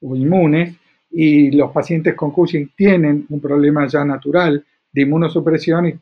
inmunes 0.00 0.74
y 1.10 1.50
los 1.50 1.70
pacientes 1.70 2.14
con 2.14 2.30
Cushing 2.30 2.70
tienen 2.74 3.26
un 3.28 3.40
problema 3.40 3.86
ya 3.86 4.06
natural 4.06 4.64
de 4.90 5.02
inmunosupresión 5.02 5.88
y 5.88 5.94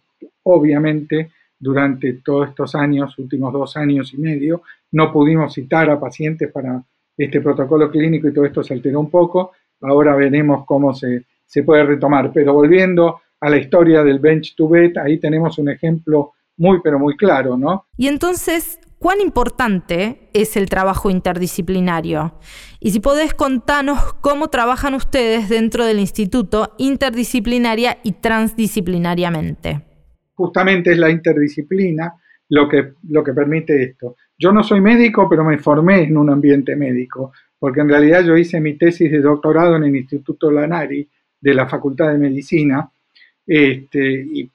obviamente 0.44 1.30
durante 1.58 2.12
todos 2.24 2.50
estos 2.50 2.76
años, 2.76 3.18
últimos 3.18 3.52
dos 3.52 3.76
años 3.76 4.14
y 4.14 4.18
medio, 4.18 4.62
no 4.92 5.12
pudimos 5.12 5.54
citar 5.54 5.90
a 5.90 5.98
pacientes 5.98 6.52
para 6.52 6.80
este 7.16 7.40
protocolo 7.40 7.90
clínico 7.90 8.28
y 8.28 8.32
todo 8.32 8.44
esto 8.44 8.62
se 8.62 8.74
alteró 8.74 9.00
un 9.00 9.10
poco. 9.10 9.52
Ahora 9.80 10.14
veremos 10.14 10.64
cómo 10.66 10.94
se, 10.94 11.24
se 11.46 11.62
puede 11.62 11.84
retomar. 11.84 12.32
Pero 12.32 12.52
volviendo 12.52 13.20
a 13.44 13.50
la 13.50 13.58
historia 13.58 14.02
del 14.02 14.20
bench 14.20 14.54
to 14.56 14.66
bet, 14.66 14.96
ahí 14.96 15.18
tenemos 15.20 15.58
un 15.58 15.68
ejemplo 15.68 16.32
muy 16.56 16.80
pero 16.82 16.98
muy 16.98 17.14
claro, 17.14 17.58
¿no? 17.58 17.84
Y 17.98 18.08
entonces, 18.08 18.80
cuán 18.98 19.20
importante 19.20 20.30
es 20.32 20.56
el 20.56 20.70
trabajo 20.70 21.10
interdisciplinario. 21.10 22.38
Y 22.80 22.92
si 22.92 23.00
podés 23.00 23.34
contarnos 23.34 24.14
cómo 24.22 24.48
trabajan 24.48 24.94
ustedes 24.94 25.50
dentro 25.50 25.84
del 25.84 26.00
instituto 26.00 26.74
interdisciplinaria 26.78 27.98
y 28.02 28.12
transdisciplinariamente. 28.12 29.82
Justamente 30.32 30.92
es 30.92 30.98
la 30.98 31.10
interdisciplina 31.10 32.14
lo 32.48 32.66
que, 32.66 32.94
lo 33.10 33.22
que 33.22 33.34
permite 33.34 33.82
esto. 33.82 34.16
Yo 34.38 34.52
no 34.52 34.62
soy 34.62 34.80
médico, 34.80 35.28
pero 35.28 35.44
me 35.44 35.58
formé 35.58 36.04
en 36.04 36.16
un 36.16 36.30
ambiente 36.30 36.76
médico, 36.76 37.32
porque 37.58 37.80
en 37.80 37.90
realidad 37.90 38.24
yo 38.24 38.38
hice 38.38 38.58
mi 38.58 38.78
tesis 38.78 39.10
de 39.10 39.20
doctorado 39.20 39.76
en 39.76 39.84
el 39.84 39.94
Instituto 39.94 40.50
Lanari 40.50 41.06
de 41.42 41.54
la 41.54 41.68
Facultad 41.68 42.08
de 42.08 42.16
Medicina, 42.16 42.90
este, 43.46 44.48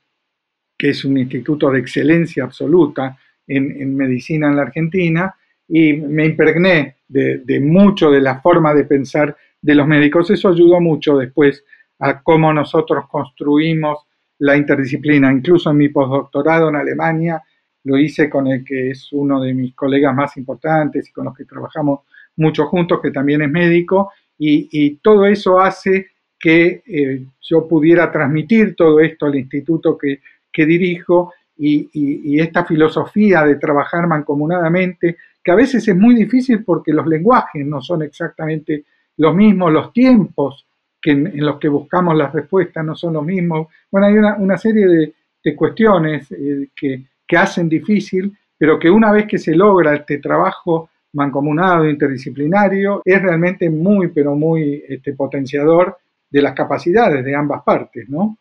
que 0.77 0.89
es 0.89 1.05
un 1.05 1.17
instituto 1.17 1.69
de 1.69 1.79
excelencia 1.79 2.43
absoluta 2.43 3.17
en, 3.47 3.95
medicina 3.95 4.47
en 4.47 4.55
la 4.55 4.61
Argentina 4.63 5.35
y 5.67 5.93
me 5.93 6.25
impregné 6.25 6.97
de, 7.07 7.59
mucho 7.59 8.09
de 8.11 8.21
la 8.21 8.39
forma 8.39 8.73
de 8.73 8.85
pensar 8.85 9.35
de 9.61 9.75
los 9.75 9.87
médicos. 9.87 10.29
Eso 10.31 10.49
ayudó 10.49 10.79
mucho 10.79 11.17
después 11.17 11.63
a 11.99 12.21
cómo 12.21 12.53
nosotros 12.53 13.05
construimos 13.09 13.99
la 14.39 14.55
interdisciplina. 14.55 15.31
Incluso 15.31 15.71
en 15.71 15.77
mi 15.77 15.89
postdoctorado 15.89 16.69
en 16.69 16.75
Alemania 16.75 17.43
lo 17.83 17.97
hice 17.97 18.29
con 18.29 18.47
el 18.47 18.63
que 18.63 18.91
es 18.91 19.09
uno 19.11 19.41
de 19.41 19.53
mis 19.53 19.73
colegas 19.75 20.15
más 20.15 20.37
importantes 20.37 21.09
y 21.09 21.11
con 21.11 21.25
los 21.25 21.35
que 21.35 21.45
trabajamos 21.45 22.01
mucho 22.37 22.67
juntos, 22.67 22.99
que 23.01 23.11
también 23.11 23.41
es 23.41 23.49
médico, 23.49 24.11
y, 24.41 24.95
todo 25.01 25.25
eso 25.25 25.59
hace 25.59 26.07
que 26.39 26.83
eh, 26.85 27.25
yo 27.41 27.67
pudiera 27.67 28.11
transmitir 28.11 28.75
todo 28.75 28.99
esto 28.99 29.25
al 29.25 29.35
instituto 29.35 29.97
que, 29.97 30.21
que 30.51 30.65
dirijo 30.65 31.33
y, 31.57 32.39
esta 32.39 32.63
filosofía 32.63 33.43
de 33.43 33.55
trabajar 33.55 34.07
mancomunadamente, 34.07 35.17
que 35.43 35.51
a 35.51 35.55
veces 35.55 35.85
es 35.85 35.95
muy 35.95 36.15
difícil 36.15 36.63
porque 36.63 36.93
los 36.93 37.05
lenguajes 37.05 37.65
no 37.65 37.81
son 37.81 38.01
exactamente 38.03 38.85
los 39.17 39.35
mismos, 39.35 39.73
los 39.73 39.91
tiempos 39.91 40.65
que 41.01 41.11
en, 41.11 41.45
los 41.45 41.59
que 41.59 41.67
buscamos 41.67 42.15
las 42.15 42.31
respuestas 42.31 42.85
no 42.85 42.95
son 42.95 43.13
los 43.13 43.25
mismos. 43.25 43.67
Bueno, 43.91 44.07
hay 44.07 44.13
una, 44.13 44.57
serie 44.57 44.85
de, 44.87 45.55
cuestiones 45.55 46.31
eh, 46.31 46.69
que, 46.75 47.03
que 47.27 47.37
hacen 47.37 47.67
difícil, 47.67 48.31
pero 48.57 48.79
que 48.79 48.89
una 48.89 49.11
vez 49.11 49.25
que 49.25 49.37
se 49.37 49.55
logra 49.55 49.95
este 49.95 50.19
trabajo 50.19 50.89
mancomunado, 51.13 51.89
interdisciplinario, 51.89 53.01
es 53.03 53.21
realmente 53.21 53.69
muy, 53.69 54.09
pero 54.09 54.35
muy 54.35 54.83
este, 54.87 55.13
potenciador 55.13 55.97
de 56.29 56.41
las 56.41 56.53
capacidades 56.53 57.25
de 57.25 57.35
ambas 57.35 57.63
partes, 57.63 58.07
¿no? 58.09 58.37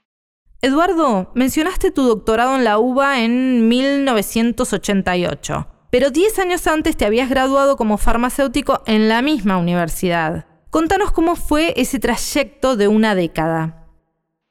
Eduardo, 0.61 1.30
mencionaste 1.35 1.92
tu 1.92 2.02
doctorado 2.02 2.57
en 2.57 2.64
la 2.64 2.78
UBA 2.78 3.21
en 3.21 3.68
1988, 3.68 5.68
pero 5.90 6.11
10 6.11 6.38
años 6.40 6.66
antes 6.66 6.97
te 6.97 7.04
habías 7.04 7.30
graduado 7.30 7.76
como 7.76 7.97
farmacéutico 7.97 8.83
en 8.87 9.09
la 9.09 9.23
misma 9.23 9.57
universidad. 9.57 10.47
Contanos 10.71 11.12
cómo 11.12 11.37
fue 11.37 11.75
ese 11.76 12.00
trayecto 12.00 12.76
de 12.76 12.88
una 12.88 13.14
década. 13.14 13.87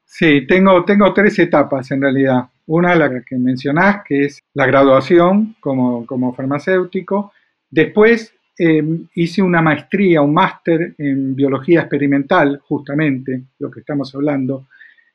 Sí, 0.06 0.48
tengo, 0.48 0.86
tengo 0.86 1.14
tres 1.14 1.38
etapas 1.40 1.92
en 1.92 2.02
realidad. 2.02 2.46
Una, 2.66 2.96
la 2.96 3.22
que 3.24 3.38
mencionás, 3.38 4.04
que 4.06 4.26
es 4.26 4.42
la 4.54 4.66
graduación 4.66 5.58
como, 5.60 6.06
como 6.06 6.34
farmacéutico. 6.34 7.34
Después 7.70 8.34
eh, 8.58 8.84
hice 9.16 9.42
una 9.42 9.62
maestría, 9.62 10.22
un 10.22 10.34
máster 10.34 10.96
en 10.98 11.36
biología 11.36 11.82
experimental, 11.82 12.60
justamente, 12.68 13.44
lo 13.60 13.70
que 13.70 13.82
estamos 13.82 14.14
hablando, 14.16 14.68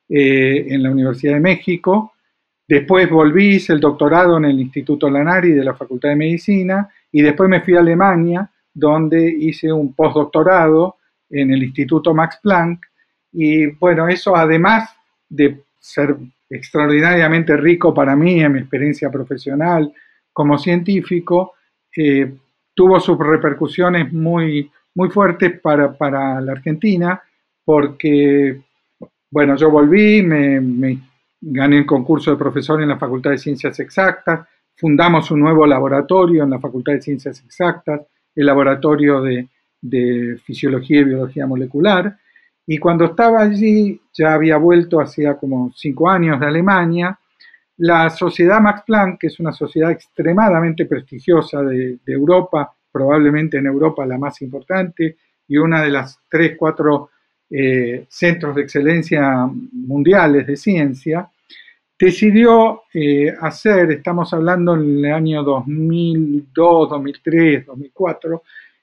eh, 0.08 0.66
en 0.68 0.82
la 0.82 0.90
Universidad 0.90 1.34
de 1.34 1.40
México. 1.40 2.12
Después 2.68 3.08
volví, 3.08 3.56
hice 3.56 3.72
el 3.72 3.80
doctorado 3.80 4.36
en 4.36 4.44
el 4.44 4.60
Instituto 4.60 5.08
Lanari 5.08 5.52
de 5.52 5.64
la 5.64 5.74
Facultad 5.74 6.10
de 6.10 6.16
Medicina 6.16 6.88
y 7.10 7.22
después 7.22 7.48
me 7.48 7.60
fui 7.62 7.74
a 7.74 7.80
Alemania, 7.80 8.50
donde 8.72 9.28
hice 9.28 9.72
un 9.72 9.94
postdoctorado 9.94 10.96
en 11.30 11.50
el 11.52 11.62
Instituto 11.62 12.14
Max 12.14 12.38
Planck. 12.42 12.86
Y 13.32 13.66
bueno, 13.66 14.08
eso 14.08 14.36
además 14.36 14.90
de 15.28 15.62
ser 15.78 16.16
extraordinariamente 16.48 17.56
rico 17.56 17.94
para 17.94 18.14
mí 18.14 18.40
en 18.40 18.52
mi 18.52 18.58
experiencia 18.60 19.10
profesional 19.10 19.92
como 20.32 20.58
científico, 20.58 21.54
eh, 21.96 22.32
tuvo 22.74 22.98
sus 23.00 23.18
repercusiones 23.18 24.12
muy, 24.12 24.70
muy 24.94 25.10
fuertes 25.10 25.60
para, 25.60 25.92
para 25.92 26.40
la 26.40 26.52
Argentina, 26.52 27.22
porque 27.64 28.60
bueno, 29.32 29.56
yo 29.56 29.70
volví, 29.70 30.22
me, 30.22 30.98
gané 31.40 31.78
el 31.78 31.86
concurso 31.86 32.30
de 32.30 32.36
profesor 32.36 32.82
en 32.82 32.90
la 32.90 32.98
Facultad 32.98 33.30
de 33.30 33.38
Ciencias 33.38 33.80
Exactas, 33.80 34.46
fundamos 34.76 35.30
un 35.30 35.40
nuevo 35.40 35.66
laboratorio 35.66 36.44
en 36.44 36.50
la 36.50 36.60
Facultad 36.60 36.92
de 36.92 37.00
Ciencias 37.00 37.42
Exactas, 37.42 38.02
el 38.34 38.46
laboratorio 38.46 39.22
de, 39.22 39.48
Fisiología 40.44 41.00
y 41.00 41.04
Biología 41.04 41.46
Molecular, 41.46 42.16
y 42.66 42.78
cuando 42.78 43.06
estaba 43.06 43.40
allí, 43.40 44.00
ya 44.12 44.34
había 44.34 44.58
vuelto 44.58 45.00
hacía 45.00 45.34
como 45.34 45.72
cinco 45.74 46.08
años 46.08 46.38
de 46.38 46.46
Alemania, 46.46 47.18
la 47.82 48.08
Sociedad 48.10 48.60
Max 48.60 48.84
Planck, 48.86 49.18
que 49.18 49.26
es 49.26 49.40
una 49.40 49.52
sociedad 49.52 49.90
extremadamente 49.90 50.86
prestigiosa 50.86 51.62
de, 51.62 51.98
Europa, 52.06 52.72
probablemente 52.92 53.58
en 53.58 53.66
Europa 53.66 54.06
la 54.06 54.18
más 54.18 54.40
importante, 54.40 55.16
y 55.48 55.56
una 55.56 55.82
de 55.82 55.90
las 55.90 56.20
tres, 56.30 56.56
cuatro 56.56 57.10
eh, 57.50 58.06
centros 58.08 58.54
de 58.54 58.62
excelencia 58.62 59.48
mundiales 59.72 60.46
de 60.46 60.56
ciencia, 60.56 61.28
decidió 61.98 62.82
eh, 62.94 63.34
hacer, 63.40 63.90
estamos 63.90 64.32
hablando 64.32 64.76
en 64.76 65.04
el 65.04 65.12
año 65.12 65.42
2002, 65.42 66.88
2003, 66.88 67.66
2004, 67.66 68.42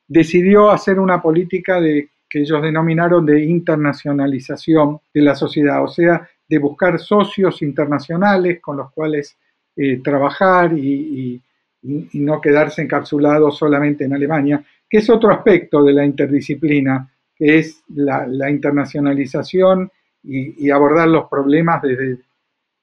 decidió 0.10 0.72
hacer 0.72 1.00
una 1.00 1.22
política 1.22 1.80
de, 1.80 2.10
que 2.30 2.42
ellos 2.42 2.62
denominaron 2.62 3.26
de 3.26 3.46
internacionalización 3.46 5.00
de 5.14 5.22
la 5.22 5.36
sociedad, 5.36 5.82
o 5.82 5.88
sea, 5.88 6.28
de 6.50 6.58
buscar 6.58 7.00
socios 7.00 7.62
internacionales 7.62 8.60
con 8.60 8.78
los 8.78 8.92
cuales 8.92 9.38
eh, 9.76 10.02
trabajar 10.04 10.78
y, 10.78 11.42
no 11.82 12.42
quedarse 12.42 12.82
encapsulados 12.82 13.58
solamente 13.58 14.04
en 14.04 14.14
Alemania, 14.14 14.62
que 14.90 14.98
es 14.98 15.10
otro 15.10 15.32
aspecto 15.32 15.82
de 15.82 15.94
la 15.94 16.04
interdisciplina 16.04 17.10
que 17.40 17.60
es 17.60 17.82
la, 17.96 18.50
internacionalización 18.50 19.90
y, 20.22 20.70
abordar 20.70 21.08
los 21.08 21.30
problemas 21.30 21.82
desde 21.82 22.18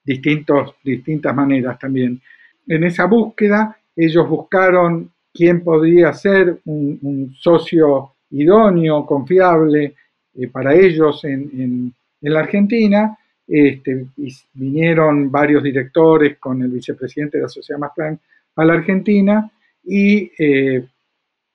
distintos, 0.02 0.76
distintas 0.82 1.34
maneras 1.34 1.78
también. 1.78 2.18
En 2.66 2.84
esa 2.84 3.04
búsqueda, 3.04 3.76
ellos 3.94 4.26
buscaron 4.26 5.10
quién 5.32 5.62
podría 5.62 6.14
ser 6.14 6.58
un, 6.64 7.34
socio 7.38 8.14
idóneo, 8.30 9.04
confiable 9.04 9.94
eh, 10.34 10.48
para 10.48 10.74
ellos 10.74 11.22
en, 11.24 11.92
la 12.22 12.40
Argentina. 12.40 13.16
Este, 13.48 14.06
vinieron 14.54 15.30
varios 15.30 15.62
directores 15.62 16.36
con 16.38 16.62
el 16.62 16.68
vicepresidente 16.68 17.38
de 17.38 17.44
la 17.44 17.48
Sociedad 17.48 17.78
Más 17.78 17.92
Plan 17.94 18.18
a 18.56 18.64
la 18.64 18.72
Argentina 18.72 19.48
y 19.84 20.32
eh, 20.36 20.84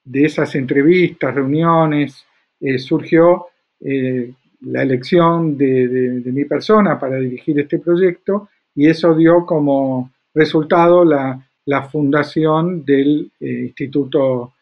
de 0.03 0.25
esas 0.25 0.55
entrevistas, 0.55 1.35
reuniones, 1.35 2.25
eh, 2.61 2.79
surgió 2.79 3.47
eh, 3.81 4.31
la 4.61 4.83
elección 4.83 5.57
de, 5.57 6.21
mi 6.25 6.45
persona 6.45 6.97
para 6.97 7.17
dirigir 7.17 7.59
este 7.59 7.79
proyecto 7.79 8.49
y 8.73 8.87
eso 8.87 9.13
dio 9.13 9.45
como 9.45 10.11
resultado 10.33 11.03
la, 11.03 11.45
fundación 11.91 12.83
del 12.83 13.31
Instituto 13.39 14.53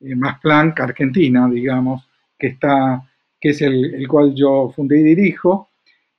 Más 0.00 0.38
Argentina, 0.44 1.48
digamos, 1.48 2.06
que, 2.38 2.48
está, 2.48 3.02
que 3.40 3.50
es 3.50 3.62
el, 3.62 3.94
el, 3.94 4.06
cual 4.06 4.34
yo 4.34 4.70
fundé 4.76 5.00
y 5.00 5.02
dirijo, 5.02 5.67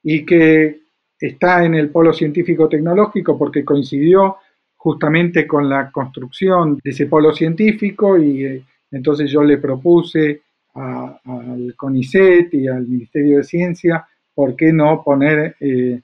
y 0.03 0.25
que 0.25 0.79
está 1.19 1.65
en 1.65 1.75
el 1.75 1.89
polo 1.89 2.13
científico-tecnológico 2.13 3.37
porque 3.37 3.65
coincidió 3.65 4.37
justamente 4.75 5.45
con 5.45 5.67
la 5.67 5.91
construcción 5.91 6.79
de 6.81 6.91
ese 6.91 7.05
polo 7.07 7.33
científico 7.33 8.17
y 8.17 8.63
entonces 8.91 9.29
yo 9.29 9.43
le 9.43 9.57
propuse 9.57 10.41
al 10.73 11.75
CONICET 11.75 12.53
y 12.53 12.67
al 12.67 12.87
Ministerio 12.87 13.37
de 13.37 13.43
Ciencia, 13.43 14.07
¿por 14.33 14.55
qué 14.55 14.71
no 14.71 15.03
poner 15.03 15.55
eh, 15.59 15.99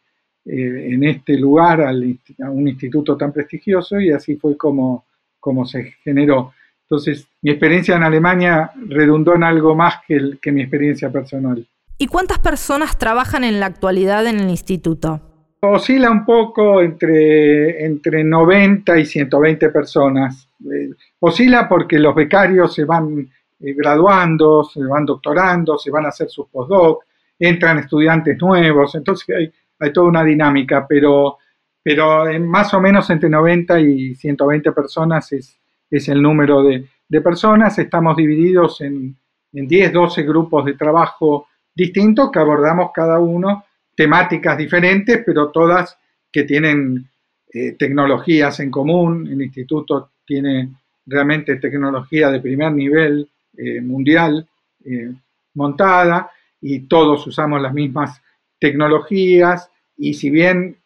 eh, 0.45 0.87
en 0.91 1.03
este 1.05 1.37
lugar 1.37 1.81
a 1.81 2.51
un 2.51 2.67
instituto 2.67 3.15
tan 3.15 3.31
prestigioso? 3.31 3.99
Y 3.99 4.11
así 4.11 4.35
fue 4.35 4.57
como, 4.57 5.05
como 5.39 5.65
se 5.65 5.93
generó. 6.03 6.53
Entonces, 6.81 7.27
mi 7.41 7.51
experiencia 7.51 7.95
en 7.95 8.03
Alemania 8.03 8.71
redundó 8.87 9.35
en 9.35 9.43
algo 9.43 9.73
más 9.73 9.95
que, 10.05 10.37
que 10.41 10.51
mi 10.51 10.61
experiencia 10.61 11.09
personal. 11.09 11.65
¿Y 11.97 12.07
cuántas 12.07 12.39
personas 12.39 12.97
trabajan 12.97 13.45
en 13.45 13.61
la 13.61 13.67
actualidad 13.67 14.27
en 14.27 14.39
el 14.39 14.49
instituto? 14.49 15.21
Oscila 15.61 16.11
un 16.11 16.25
poco 16.25 16.81
entre, 16.81 17.85
entre 17.85 18.23
90 18.23 18.99
y 18.99 19.05
120 19.05 19.69
personas. 19.69 20.49
Eh, 20.59 20.89
oscila 21.19 21.69
porque 21.69 21.97
los 21.97 22.13
becarios 22.13 22.73
se 22.73 22.83
van 22.83 23.19
eh, 23.59 23.73
graduando, 23.73 24.65
se 24.65 24.83
van 24.83 25.05
doctorando, 25.05 25.77
se 25.77 25.89
van 25.89 26.05
a 26.05 26.09
hacer 26.09 26.29
sus 26.29 26.47
postdoc, 26.49 27.05
entran 27.39 27.79
estudiantes 27.79 28.37
nuevos, 28.41 28.93
entonces 28.95 29.35
hay, 29.35 29.51
hay 29.79 29.93
toda 29.93 30.07
una 30.07 30.23
dinámica, 30.23 30.85
pero, 30.87 31.37
pero 31.81 32.27
en 32.27 32.45
más 32.45 32.73
o 32.73 32.81
menos 32.81 33.09
entre 33.09 33.29
90 33.29 33.79
y 33.79 34.15
120 34.15 34.71
personas 34.73 35.31
es, 35.31 35.57
es 35.89 36.09
el 36.09 36.21
número 36.21 36.61
de, 36.61 36.85
de, 37.07 37.21
personas. 37.21 37.79
Estamos 37.79 38.17
divididos 38.17 38.81
en, 38.81 39.15
en 39.53 39.67
10, 39.67 39.93
12 39.93 40.23
grupos 40.23 40.65
de 40.65 40.73
trabajo 40.73 41.47
distintos 41.75 42.31
que 42.31 42.39
abordamos 42.39 42.91
cada 42.93 43.19
uno 43.19 43.65
temáticas 43.95 44.57
diferentes, 44.57 45.21
pero 45.25 45.49
todas 45.49 45.97
que 46.31 46.43
tienen 46.43 47.09
eh, 47.53 47.73
tecnologías 47.73 48.59
en 48.59 48.71
común. 48.71 49.27
El 49.27 49.41
instituto 49.41 50.11
tiene 50.25 50.69
realmente 51.05 51.55
tecnología 51.57 52.29
de 52.29 52.39
primer 52.39 52.71
nivel 52.73 53.29
eh, 53.57 53.81
mundial 53.81 54.47
eh, 54.83 55.13
montada 55.53 56.29
y 56.59 56.81
todos 56.81 57.25
usamos 57.27 57.61
las 57.61 57.73
mismas 57.73 58.21
tecnologías 58.59 59.69
y 59.97 60.13
si 60.13 60.29
bien 60.29 60.77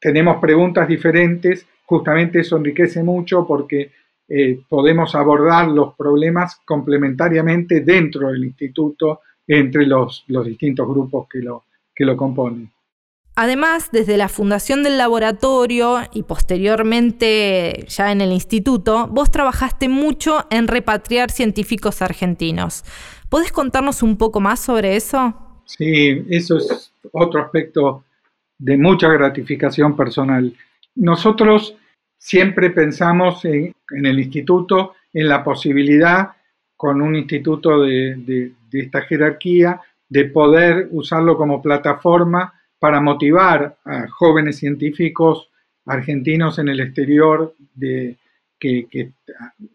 tenemos 0.00 0.38
preguntas 0.40 0.88
diferentes, 0.88 1.66
justamente 1.86 2.40
eso 2.40 2.56
enriquece 2.56 3.02
mucho 3.02 3.46
porque 3.46 3.90
podemos 4.66 5.14
abordar 5.14 5.68
los 5.68 5.94
problemas 5.94 6.58
complementariamente 6.64 7.80
dentro 7.82 8.30
del 8.30 8.44
instituto 8.44 9.20
entre 9.58 9.86
los, 9.86 10.24
los 10.28 10.46
distintos 10.46 10.88
grupos 10.88 11.28
que 11.28 11.40
lo, 11.40 11.64
que 11.94 12.04
lo 12.04 12.16
componen. 12.16 12.70
Además, 13.34 13.88
desde 13.92 14.18
la 14.18 14.28
fundación 14.28 14.82
del 14.82 14.98
laboratorio 14.98 16.00
y 16.12 16.22
posteriormente 16.22 17.86
ya 17.88 18.12
en 18.12 18.20
el 18.20 18.30
instituto, 18.30 19.08
vos 19.08 19.30
trabajaste 19.30 19.88
mucho 19.88 20.46
en 20.50 20.68
repatriar 20.68 21.30
científicos 21.30 22.02
argentinos. 22.02 22.84
¿Podés 23.30 23.50
contarnos 23.50 24.02
un 24.02 24.18
poco 24.18 24.40
más 24.40 24.60
sobre 24.60 24.96
eso? 24.96 25.34
Sí, 25.64 26.26
eso 26.28 26.58
es 26.58 26.92
otro 27.12 27.40
aspecto 27.40 28.04
de 28.58 28.76
mucha 28.76 29.08
gratificación 29.08 29.96
personal. 29.96 30.52
Nosotros 30.94 31.74
siempre 32.18 32.68
pensamos 32.68 33.46
en, 33.46 33.74
el 33.90 34.18
instituto 34.18 34.94
en 35.14 35.28
la 35.28 35.42
posibilidad, 35.42 36.32
con 36.76 37.00
un 37.00 37.16
instituto 37.16 37.80
de 37.80 38.52
esta 38.80 39.02
jerarquía, 39.02 39.80
de 40.08 40.26
poder 40.26 40.88
usarlo 40.90 41.36
como 41.36 41.62
plataforma 41.62 42.52
para 42.78 43.00
motivar 43.00 43.76
a 43.84 44.08
jóvenes 44.08 44.58
científicos 44.58 45.48
argentinos 45.86 46.58
en 46.58 46.68
el 46.68 46.80
exterior 46.80 47.54
de, 47.74 48.16
que, 48.58 49.12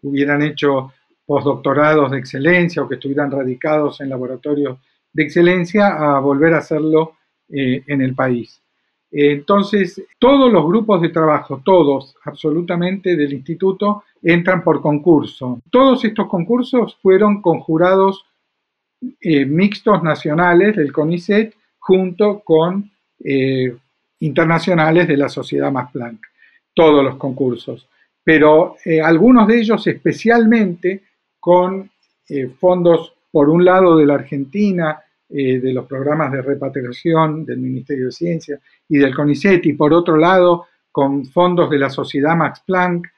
hubieran 0.02 0.42
hecho 0.42 0.92
postdoctorados 1.26 2.10
de 2.10 2.18
excelencia 2.18 2.82
o 2.82 2.88
que 2.88 2.94
estuvieran 2.94 3.30
radicados 3.30 4.00
en 4.00 4.08
laboratorios 4.08 4.78
de 5.12 5.22
excelencia 5.22 5.88
a 5.88 6.20
volver 6.20 6.54
a 6.54 6.58
hacerlo 6.58 7.16
eh, 7.48 7.82
en 7.86 8.00
el 8.00 8.14
país. 8.14 8.62
Entonces, 9.10 10.02
todos 10.18 10.52
los 10.52 10.64
grupos 10.66 11.00
de 11.00 11.08
trabajo, 11.08 11.62
todos 11.64 12.14
absolutamente 12.24 13.16
del 13.16 13.32
instituto, 13.32 14.04
entran 14.22 14.62
por 14.62 14.80
concurso. 14.82 15.60
Todos 15.70 16.04
estos 16.04 16.28
concursos 16.28 16.96
fueron 17.02 17.40
conjurados 17.40 18.26
eh, 19.20 19.46
mixtos 19.46 20.02
nacionales 20.02 20.74
del 20.74 20.92
CONICET 20.92 21.54
junto 21.78 22.40
con 22.40 22.90
eh, 23.22 23.72
internacionales 24.20 25.06
de 25.06 25.16
la 25.16 25.28
Sociedad 25.28 25.70
Más 25.70 25.92
Planck, 25.92 26.20
todos 26.74 27.04
los 27.04 27.16
concursos, 27.16 27.88
pero 28.24 28.76
eh, 28.84 29.00
algunos 29.00 29.46
de 29.46 29.58
ellos 29.58 29.86
especialmente 29.86 31.02
con 31.38 31.90
fondos, 32.58 33.14
por 33.30 33.48
un 33.48 33.64
lado, 33.64 33.96
de 33.96 34.04
la 34.04 34.16
Argentina, 34.16 35.00
de 35.30 35.72
los 35.72 35.86
programas 35.86 36.30
de 36.30 36.42
repatriación 36.42 37.46
del 37.46 37.56
Ministerio 37.56 38.06
de 38.06 38.12
Ciencia 38.12 38.60
y 38.86 38.98
del 38.98 39.14
CONICET, 39.14 39.64
y 39.64 39.72
por 39.72 39.94
otro 39.94 40.18
lado, 40.18 40.66
con 40.92 41.24
fondos 41.24 41.70
de 41.70 41.78
la 41.78 41.88
Sociedad 41.88 42.36
Max 42.36 42.62
Planck 42.66 43.08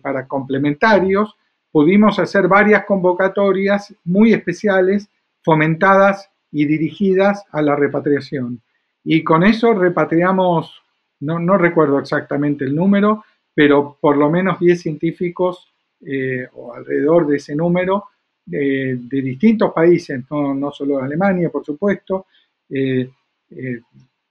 para 0.00 0.28
complementarios, 0.28 1.34
pudimos 1.74 2.20
hacer 2.20 2.46
varias 2.46 2.84
convocatorias 2.84 3.92
muy 4.04 4.32
especiales 4.32 5.08
fomentadas 5.42 6.30
y 6.52 6.66
dirigidas 6.66 7.42
a 7.50 7.62
la 7.62 7.74
repatriación. 7.74 8.62
Y 9.02 9.24
con 9.24 9.42
eso 9.42 9.74
repatriamos, 9.74 10.80
no, 11.18 11.58
recuerdo 11.58 11.98
exactamente 11.98 12.64
el 12.64 12.76
número, 12.76 13.24
pero 13.52 13.98
por 14.00 14.16
lo 14.16 14.30
menos 14.30 14.60
10 14.60 14.80
científicos 14.80 15.74
eh, 16.06 16.46
o 16.52 16.72
alrededor 16.72 17.26
de 17.26 17.38
ese 17.38 17.56
número 17.56 18.04
de 18.46 18.96
distintos 19.10 19.72
países, 19.72 20.22
no, 20.30 20.70
solo 20.70 20.98
de 20.98 21.06
Alemania, 21.06 21.50
por 21.50 21.64
supuesto, 21.64 22.26
eh, 22.68 23.10
eh, 23.50 23.80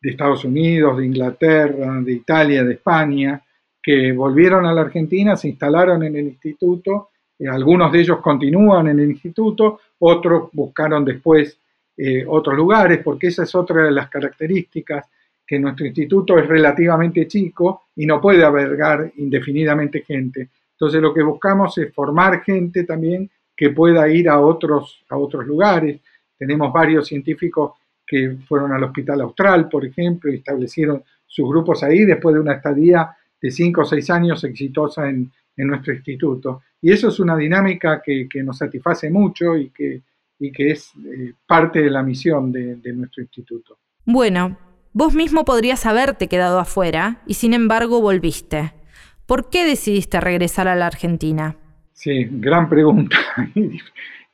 de 0.01 0.09
Estados 0.09 0.45
Unidos, 0.45 0.97
de 0.97 1.07
Inglaterra, 1.07 1.99
de 2.01 2.13
Italia, 2.13 2.63
de 2.63 2.75
España, 2.75 3.43
que 3.81 4.13
volvieron 4.13 4.65
a 4.65 4.73
la 4.73 4.79
Argentina, 4.79 5.35
se 5.35 5.49
instalaron 5.49 6.03
en 6.03 6.15
el 6.15 6.27
instituto 6.27 7.09
eh, 7.09 7.12
algunos 7.45 7.91
de 7.91 8.01
ellos 8.01 8.19
continúan 8.19 8.87
en 8.87 8.99
el 8.99 9.11
instituto, 9.11 9.79
otros 9.99 10.49
buscaron 10.53 11.03
después 11.03 11.57
eh, 11.97 12.23
otros 12.27 12.55
lugares, 12.55 12.99
porque 13.03 13.27
esa 13.27 13.43
es 13.43 13.53
otra 13.55 13.83
de 13.83 13.91
las 13.91 14.09
características, 14.09 15.05
que 15.45 15.59
nuestro 15.59 15.85
instituto 15.85 16.39
es 16.39 16.47
relativamente 16.47 17.27
chico 17.27 17.87
y 17.95 18.05
no 18.05 18.21
puede 18.21 18.43
albergar 18.43 19.11
indefinidamente 19.17 20.01
gente. 20.01 20.49
Entonces 20.71 21.01
lo 21.01 21.13
que 21.13 21.21
buscamos 21.21 21.77
es 21.77 21.93
formar 21.93 22.41
gente 22.43 22.83
también 22.83 23.29
que 23.55 23.69
pueda 23.69 24.07
ir 24.09 24.29
a 24.29 24.39
otros, 24.39 25.03
a 25.09 25.17
otros 25.17 25.45
lugares. 25.45 25.99
Tenemos 26.37 26.71
varios 26.71 27.07
científicos 27.07 27.73
que 28.05 28.37
fueron 28.47 28.71
al 28.71 28.83
Hospital 28.83 29.21
Austral, 29.21 29.69
por 29.69 29.85
ejemplo, 29.85 30.31
y 30.31 30.35
establecieron 30.35 31.03
sus 31.27 31.47
grupos 31.47 31.83
ahí 31.83 32.05
después 32.05 32.35
de 32.35 32.41
una 32.41 32.53
estadía 32.53 33.15
de 33.41 33.51
cinco 33.51 33.81
o 33.81 33.85
seis 33.85 34.09
años 34.09 34.43
exitosa 34.43 35.09
en, 35.09 35.31
en 35.55 35.67
nuestro 35.67 35.93
instituto. 35.93 36.61
Y 36.81 36.91
eso 36.91 37.09
es 37.09 37.19
una 37.19 37.35
dinámica 37.35 38.01
que, 38.03 38.27
nos 38.43 38.57
satisface 38.57 39.09
mucho 39.09 39.55
y 39.55 39.69
que, 39.69 40.01
que 40.37 40.71
es 40.71 40.91
eh, 40.97 41.33
parte 41.47 41.81
de 41.81 41.89
la 41.89 42.03
misión 42.03 42.51
de, 42.51 42.77
nuestro 42.93 43.23
instituto. 43.23 43.77
Bueno, 44.05 44.57
vos 44.91 45.15
mismo 45.15 45.45
podrías 45.45 45.85
haberte 45.85 46.27
quedado 46.27 46.59
afuera 46.59 47.21
y 47.25 47.35
sin 47.35 47.53
embargo 47.53 48.01
volviste. 48.01 48.73
¿Por 49.25 49.49
qué 49.49 49.65
decidiste 49.65 50.19
regresar 50.19 50.67
a 50.67 50.75
la 50.75 50.87
Argentina? 50.87 51.55
Sí, 51.93 52.27
gran 52.29 52.67
pregunta. 52.67 53.17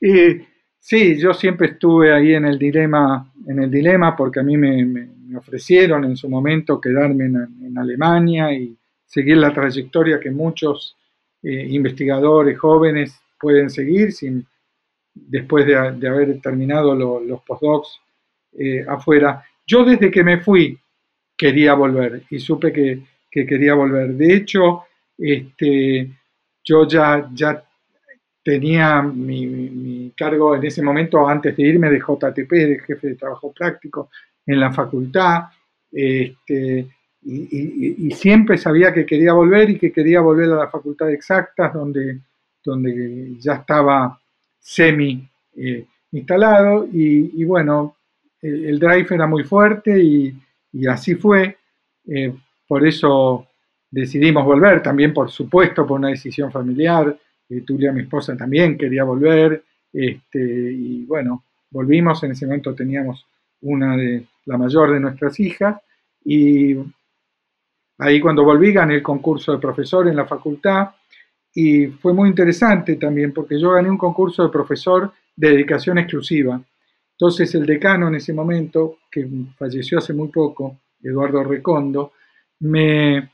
sí, 0.80 1.18
yo 1.18 1.32
siempre 1.34 1.68
estuve 1.68 2.12
ahí 2.12 2.34
en 2.34 2.46
el 2.46 2.58
dilema, 2.58 3.32
en 3.46 3.62
el 3.62 3.70
dilema 3.70 4.16
porque 4.16 4.40
a 4.40 4.42
mí 4.42 4.56
me, 4.56 5.08
ofrecieron 5.36 6.04
en 6.04 6.16
su 6.16 6.28
momento 6.28 6.80
quedarme 6.80 7.26
en, 7.26 7.78
Alemania 7.78 8.52
y 8.52 8.76
seguir 9.06 9.36
la 9.36 9.52
trayectoria 9.52 10.18
que 10.18 10.32
muchos 10.32 10.96
eh, 11.42 11.66
investigadores 11.70 12.58
jóvenes 12.58 13.18
pueden 13.38 13.70
seguir 13.70 14.12
sin, 14.12 14.46
después 15.14 15.66
de, 15.66 15.76
haber 15.76 16.40
terminado 16.40 16.94
los 16.94 17.42
postdocs 17.42 18.00
eh, 18.58 18.84
afuera. 18.86 19.44
Yo 19.66 19.84
desde 19.84 20.10
que 20.10 20.24
me 20.24 20.40
fui 20.40 20.78
quería 21.36 21.74
volver 21.74 22.24
y 22.30 22.38
supe 22.38 22.72
que, 22.72 23.02
quería 23.30 23.74
volver. 23.74 24.10
De 24.10 24.34
hecho, 24.34 24.84
este, 25.16 26.10
yo 26.62 26.86
ya, 26.86 27.30
ya 27.32 27.64
tenía 28.42 29.00
mi, 29.02 30.12
cargo 30.16 30.54
en 30.56 30.64
ese 30.64 30.82
momento, 30.82 31.26
antes 31.26 31.56
de 31.56 31.62
irme, 31.62 31.88
de 31.88 32.00
JTP, 32.00 32.50
de 32.50 32.80
jefe 32.86 33.08
de 33.08 33.14
trabajo 33.14 33.52
práctico 33.52 34.10
en 34.44 34.60
la 34.60 34.72
facultad. 34.72 35.44
Este, 35.90 36.86
y, 37.22 38.10
siempre 38.12 38.56
sabía 38.56 38.92
que 38.92 39.04
quería 39.04 39.32
volver 39.32 39.70
y 39.70 39.78
que 39.78 39.92
quería 39.92 40.20
volver 40.20 40.50
a 40.52 40.56
la 40.56 40.68
Facultad 40.68 41.06
de 41.06 41.14
Exactas, 41.14 41.72
donde, 41.72 42.20
donde 42.64 43.36
ya 43.38 43.54
estaba 43.54 44.18
semi 44.58 45.28
eh, 45.56 45.84
instalado. 46.12 46.88
Y, 46.92 47.44
bueno, 47.44 47.96
el, 48.40 48.78
drive 48.78 49.06
era 49.10 49.26
muy 49.26 49.44
fuerte 49.44 50.02
y, 50.02 50.34
así 50.88 51.14
fue. 51.14 51.56
Eh, 52.06 52.34
por 52.66 52.86
eso 52.86 53.46
decidimos 53.90 54.44
volver, 54.44 54.82
también 54.82 55.12
por 55.12 55.30
supuesto 55.30 55.86
por 55.86 55.98
una 55.98 56.08
decisión 56.08 56.50
familiar. 56.50 57.16
Eh, 57.48 57.62
Tulia, 57.62 57.92
mi 57.92 58.02
esposa, 58.02 58.36
también 58.36 58.78
quería 58.78 59.04
volver. 59.04 59.64
Este, 59.92 60.38
y 60.38 61.04
bueno, 61.04 61.44
volvimos, 61.70 62.22
en 62.22 62.32
ese 62.32 62.46
momento 62.46 62.74
teníamos 62.74 63.26
una 63.62 63.96
de 63.96 64.24
la 64.46 64.56
mayor 64.56 64.92
de 64.92 65.00
nuestras 65.00 65.38
hijas. 65.40 65.80
Y 66.24 66.76
Ahí 68.00 68.18
cuando 68.18 68.44
volví 68.44 68.72
gané 68.72 68.96
el 68.96 69.02
concurso 69.02 69.52
de 69.52 69.58
profesor 69.58 70.08
en 70.08 70.16
la 70.16 70.26
facultad 70.26 70.88
y 71.54 71.86
fue 71.86 72.14
muy 72.14 72.30
interesante 72.30 72.96
también 72.96 73.32
porque 73.32 73.60
yo 73.60 73.72
gané 73.72 73.90
un 73.90 73.98
concurso 73.98 74.42
de 74.42 74.48
profesor 74.48 75.12
de 75.36 75.50
dedicación 75.50 75.98
exclusiva. 75.98 76.62
Entonces 77.12 77.54
el 77.54 77.66
decano 77.66 78.08
en 78.08 78.14
ese 78.14 78.32
momento, 78.32 79.00
que 79.10 79.28
falleció 79.58 79.98
hace 79.98 80.14
muy 80.14 80.28
poco, 80.28 80.78
Eduardo 81.02 81.44
Recondo, 81.44 82.12
me, 82.60 83.30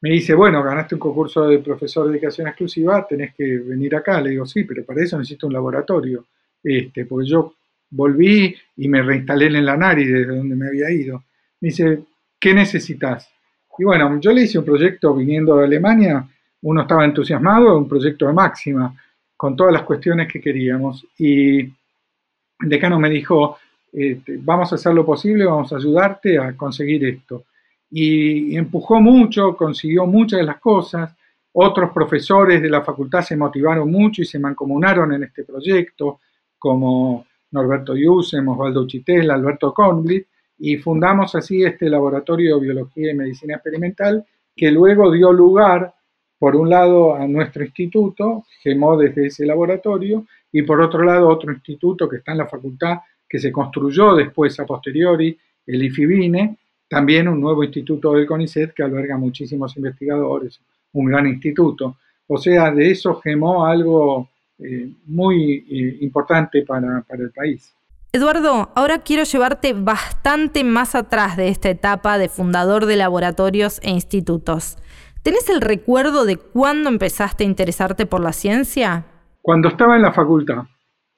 dice, 0.00 0.34
bueno, 0.34 0.62
ganaste 0.62 0.94
un 0.94 1.00
concurso 1.00 1.48
de 1.48 1.58
profesor 1.58 2.06
de 2.06 2.12
dedicación 2.12 2.46
exclusiva, 2.46 3.04
tenés 3.08 3.34
que 3.34 3.58
venir 3.58 3.96
acá. 3.96 4.20
Le 4.20 4.30
digo, 4.30 4.46
sí, 4.46 4.62
pero 4.62 4.84
para 4.84 5.02
eso 5.02 5.18
necesito 5.18 5.48
un 5.48 5.54
laboratorio, 5.54 6.26
este, 6.62 7.06
porque 7.06 7.28
yo 7.28 7.54
volví 7.90 8.54
y 8.76 8.88
me 8.88 9.02
reinstalé 9.02 9.46
en 9.46 9.64
la 9.64 9.76
NARI 9.76 10.04
desde 10.04 10.36
donde 10.36 10.54
me 10.54 10.68
había 10.68 10.90
ido. 10.90 11.24
Me 11.60 11.70
dice, 11.70 12.04
¿qué 12.38 12.54
necesitas? 12.54 13.33
Y 13.78 13.84
bueno, 13.84 14.18
yo 14.20 14.32
le 14.32 14.42
hice 14.42 14.58
un 14.58 14.64
proyecto 14.64 15.14
viniendo 15.14 15.56
de 15.56 15.64
Alemania, 15.64 16.26
uno 16.62 16.82
estaba 16.82 17.04
entusiasmado, 17.04 17.76
un 17.76 17.88
proyecto 17.88 18.26
de 18.26 18.32
máxima, 18.32 18.94
con 19.36 19.56
todas 19.56 19.72
las 19.72 19.82
cuestiones 19.82 20.32
que 20.32 20.40
queríamos. 20.40 21.06
Y 21.18 21.60
el 21.60 22.68
decano 22.68 22.98
me 22.98 23.10
dijo, 23.10 23.58
este, 23.92 24.38
vamos 24.40 24.72
a 24.72 24.76
hacer 24.76 24.94
lo 24.94 25.04
posible, 25.04 25.44
vamos 25.44 25.72
a 25.72 25.76
ayudarte 25.76 26.38
a 26.38 26.56
conseguir 26.56 27.04
esto. 27.04 27.44
Y 27.90 28.56
empujó 28.56 29.00
mucho, 29.00 29.56
consiguió 29.56 30.06
muchas 30.06 30.40
de 30.40 30.46
las 30.46 30.58
cosas. 30.58 31.14
Otros 31.52 31.90
profesores 31.92 32.60
de 32.62 32.70
la 32.70 32.82
facultad 32.82 33.22
se 33.22 33.36
motivaron 33.36 33.90
mucho 33.90 34.22
y 34.22 34.24
se 34.24 34.38
mancomunaron 34.38 35.12
en 35.12 35.24
este 35.24 35.44
proyecto, 35.44 36.20
como 36.58 37.26
Norberto 37.50 37.94
Yusem, 37.94 38.48
Osvaldo 38.48 38.86
Chitel, 38.86 39.30
Alberto 39.30 39.72
Conblit, 39.72 40.26
y 40.66 40.78
fundamos 40.78 41.34
así 41.34 41.62
este 41.62 41.90
laboratorio 41.90 42.54
de 42.54 42.62
biología 42.62 43.12
y 43.12 43.14
medicina 43.14 43.56
experimental 43.56 44.24
que 44.56 44.70
luego 44.70 45.12
dio 45.12 45.30
lugar, 45.30 45.92
por 46.38 46.56
un 46.56 46.70
lado, 46.70 47.14
a 47.14 47.26
nuestro 47.26 47.64
instituto, 47.64 48.46
GEMO 48.62 48.96
desde 48.96 49.26
ese 49.26 49.44
laboratorio, 49.44 50.24
y 50.50 50.62
por 50.62 50.80
otro 50.80 51.04
lado, 51.04 51.28
otro 51.28 51.52
instituto 51.52 52.08
que 52.08 52.16
está 52.16 52.32
en 52.32 52.38
la 52.38 52.46
facultad, 52.46 53.00
que 53.28 53.38
se 53.38 53.52
construyó 53.52 54.14
después 54.14 54.58
a 54.58 54.64
posteriori, 54.64 55.36
el 55.66 55.82
IFIBINE, 55.82 56.56
también 56.88 57.28
un 57.28 57.42
nuevo 57.42 57.62
instituto 57.62 58.14
del 58.14 58.24
CONICET 58.24 58.72
que 58.72 58.84
alberga 58.84 59.18
muchísimos 59.18 59.76
investigadores, 59.76 60.58
un 60.94 61.04
gran 61.04 61.26
instituto. 61.26 61.98
O 62.26 62.38
sea, 62.38 62.70
de 62.70 62.90
eso 62.90 63.16
gemó 63.16 63.66
algo 63.66 64.30
eh, 64.58 64.88
muy 65.04 65.66
eh, 65.70 65.98
importante 66.00 66.62
para 66.62 67.04
el 67.18 67.30
país. 67.32 67.74
Eduardo, 68.14 68.70
ahora 68.76 69.00
quiero 69.00 69.24
llevarte 69.24 69.72
bastante 69.72 70.62
más 70.62 70.94
atrás 70.94 71.36
de 71.36 71.48
esta 71.48 71.68
etapa 71.68 72.16
de 72.16 72.28
fundador 72.28 72.86
de 72.86 72.94
laboratorios 72.94 73.80
e 73.82 73.90
institutos. 73.90 74.78
¿Tenés 75.24 75.50
el 75.50 75.60
recuerdo 75.60 76.24
de 76.24 76.36
cuándo 76.36 76.90
empezaste 76.90 77.42
a 77.42 77.48
interesarte 77.48 78.06
por 78.06 78.20
la 78.20 78.32
ciencia? 78.32 79.04
Cuando 79.42 79.66
estaba 79.66 79.96
en 79.96 80.02
la 80.02 80.12
facultad. 80.12 80.58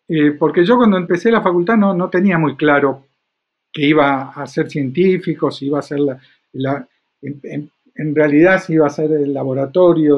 Eh, 0.09 0.30
porque 0.38 0.64
yo 0.64 0.78
cuando 0.78 0.96
empecé 0.96 1.30
la 1.30 1.42
facultad 1.42 1.76
no, 1.76 2.09
tenía 2.09 2.38
muy 2.38 2.56
claro 2.56 3.04
que 3.70 3.85
iba 3.88 4.30
a 4.30 4.46
ser 4.46 4.70
científico, 4.70 5.50
si 5.50 5.66
iba 5.66 5.80
a 5.80 5.82
ser 5.82 5.98
la... 6.00 6.88
En 7.20 8.14
realidad 8.14 8.62
sí 8.64 8.72
iba 8.72 8.87
a 8.87 8.90
ser 8.90 9.12
el 9.12 9.35
laboratorio, 9.35 10.16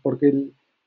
porque 0.00 0.32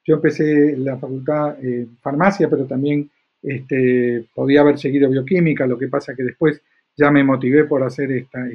yo 0.06 0.16
empecé 0.16 0.78
la 0.78 0.96
facultad 0.96 1.58
de 1.58 1.90
farmacia, 2.02 2.50
pero 2.50 2.64
también 2.64 3.12
este, 3.44 4.26
podía 4.34 4.62
haber 4.62 4.80
seguido 4.80 5.10
bioquímica, 5.10 5.68
lo 5.68 5.78
que 5.78 5.90
pasa 5.90 6.16
que 6.16 6.24
después 6.24 6.62
ya 6.96 7.12
me 7.12 7.24
motivé 7.24 7.66
por 7.66 7.84
hacer 7.84 8.12
esta, 8.12 8.48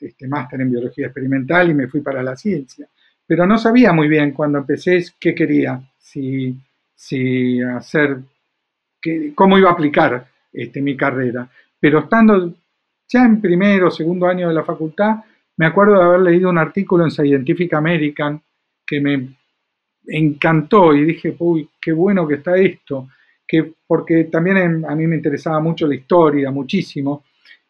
este 0.00 0.28
máster 0.28 0.60
en 0.60 0.70
biología 0.70 1.06
experimental 1.06 1.70
y 1.70 1.74
me 1.74 1.88
fui 1.88 2.00
para 2.00 2.22
la 2.22 2.36
ciencia. 2.36 2.86
Pero 3.26 3.46
no 3.46 3.58
sabía 3.58 3.92
muy 3.92 4.08
bien 4.08 4.32
cuando 4.32 4.58
empecé 4.58 5.04
qué 5.18 5.34
quería, 5.34 5.80
si, 5.98 6.56
si 6.94 7.60
hacer, 7.62 8.18
cómo 9.34 9.58
iba 9.58 9.70
a 9.70 9.72
aplicar 9.72 10.26
este, 10.52 10.80
mi 10.80 10.96
carrera. 10.96 11.48
Pero 11.80 12.00
estando 12.00 12.54
ya 13.08 13.24
en 13.24 13.40
primero 13.40 13.88
o 13.88 13.90
segundo 13.90 14.26
año 14.26 14.48
de 14.48 14.54
la 14.54 14.64
facultad, 14.64 15.16
me 15.56 15.66
acuerdo 15.66 15.94
de 15.98 16.04
haber 16.04 16.20
leído 16.20 16.50
un 16.50 16.58
artículo 16.58 17.04
en 17.04 17.10
Scientific 17.10 17.74
American 17.74 18.40
que 18.86 19.00
me 19.00 19.28
encantó 20.06 20.94
y 20.94 21.04
dije, 21.04 21.34
uy, 21.38 21.68
qué 21.80 21.92
bueno 21.92 22.26
que 22.26 22.34
está 22.34 22.56
esto, 22.56 23.08
que, 23.48 23.72
porque 23.86 24.24
también 24.24 24.84
a 24.84 24.94
mí 24.94 25.06
me 25.06 25.16
interesaba 25.16 25.58
mucho 25.58 25.86
la 25.86 25.94
historia, 25.94 26.50
muchísimo, 26.50 27.24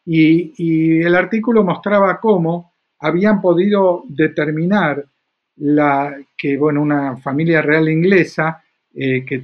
y, 0.05 1.01
el 1.01 1.15
artículo 1.15 1.63
mostraba 1.63 2.19
cómo 2.19 2.73
habían 2.99 3.39
podido 3.39 4.03
determinar 4.09 5.05
la, 5.57 6.17
que, 6.37 6.57
bueno, 6.57 6.81
una 6.81 7.15
familia 7.17 7.61
real 7.61 7.87
inglesa 7.87 8.61
eh, 8.93 9.23
que 9.25 9.43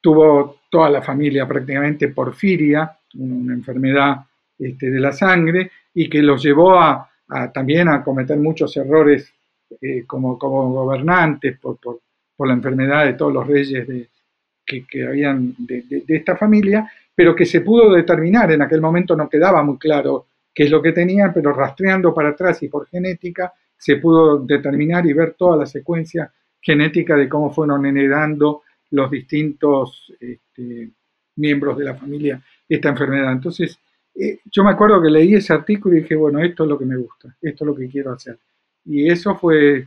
tuvo 0.00 0.60
toda 0.70 0.90
la 0.90 1.02
familia 1.02 1.48
prácticamente 1.48 2.08
porfiria, 2.08 2.96
una, 3.14 3.54
enfermedad 3.54 4.24
este, 4.58 4.90
de 4.90 5.00
la 5.00 5.12
sangre, 5.12 5.70
y 5.94 6.08
que 6.08 6.22
los 6.22 6.42
llevó 6.42 6.78
a, 6.78 7.10
también 7.52 7.88
a 7.88 8.04
cometer 8.04 8.38
muchos 8.38 8.76
errores 8.76 9.32
eh, 9.80 10.04
como, 10.06 10.38
como, 10.38 10.70
gobernantes 10.72 11.58
por, 11.58 11.78
por, 11.78 12.46
la 12.46 12.54
enfermedad 12.54 13.06
de 13.06 13.14
todos 13.14 13.32
los 13.32 13.46
reyes 13.46 13.88
de, 13.88 14.08
que, 14.66 15.06
habían 15.06 15.54
de, 15.58 16.04
esta 16.08 16.36
familia, 16.36 16.90
pero 17.14 17.34
que 17.34 17.46
se 17.46 17.60
pudo 17.60 17.92
determinar, 17.94 18.50
en 18.52 18.62
aquel 18.62 18.80
momento 18.80 19.16
no 19.16 19.28
quedaba 19.28 19.62
muy 19.62 19.78
claro 19.78 20.26
qué 20.52 20.64
es 20.64 20.70
lo 20.70 20.82
que 20.82 20.92
tenían, 20.92 21.32
pero 21.32 21.52
rastreando 21.52 22.12
para 22.12 22.30
atrás 22.30 22.62
y 22.62 22.68
por 22.68 22.88
genética 22.88 23.52
se 23.78 23.96
pudo 23.96 24.38
determinar 24.38 25.06
y 25.06 25.12
ver 25.12 25.34
toda 25.34 25.58
la 25.58 25.66
secuencia 25.66 26.30
genética 26.60 27.16
de 27.16 27.28
cómo 27.28 27.52
fueron 27.52 27.86
heredando 27.86 28.62
los 28.90 29.10
distintos 29.10 30.12
este, 30.18 30.90
miembros 31.36 31.78
de 31.78 31.84
la 31.84 31.94
familia 31.94 32.42
esta 32.68 32.88
enfermedad. 32.88 33.32
Entonces, 33.32 33.78
eh, 34.14 34.40
yo 34.50 34.64
me 34.64 34.70
acuerdo 34.70 35.00
que 35.00 35.10
leí 35.10 35.34
ese 35.34 35.52
artículo 35.52 35.96
y 35.96 36.00
dije, 36.00 36.16
bueno, 36.16 36.40
esto 36.40 36.64
es 36.64 36.68
lo 36.70 36.78
que 36.78 36.86
me 36.86 36.96
gusta, 36.96 37.36
esto 37.40 37.64
es 37.64 37.66
lo 37.66 37.74
que 37.74 37.88
quiero 37.88 38.12
hacer. 38.12 38.38
Y 38.84 39.08
eso 39.08 39.36
fue 39.36 39.86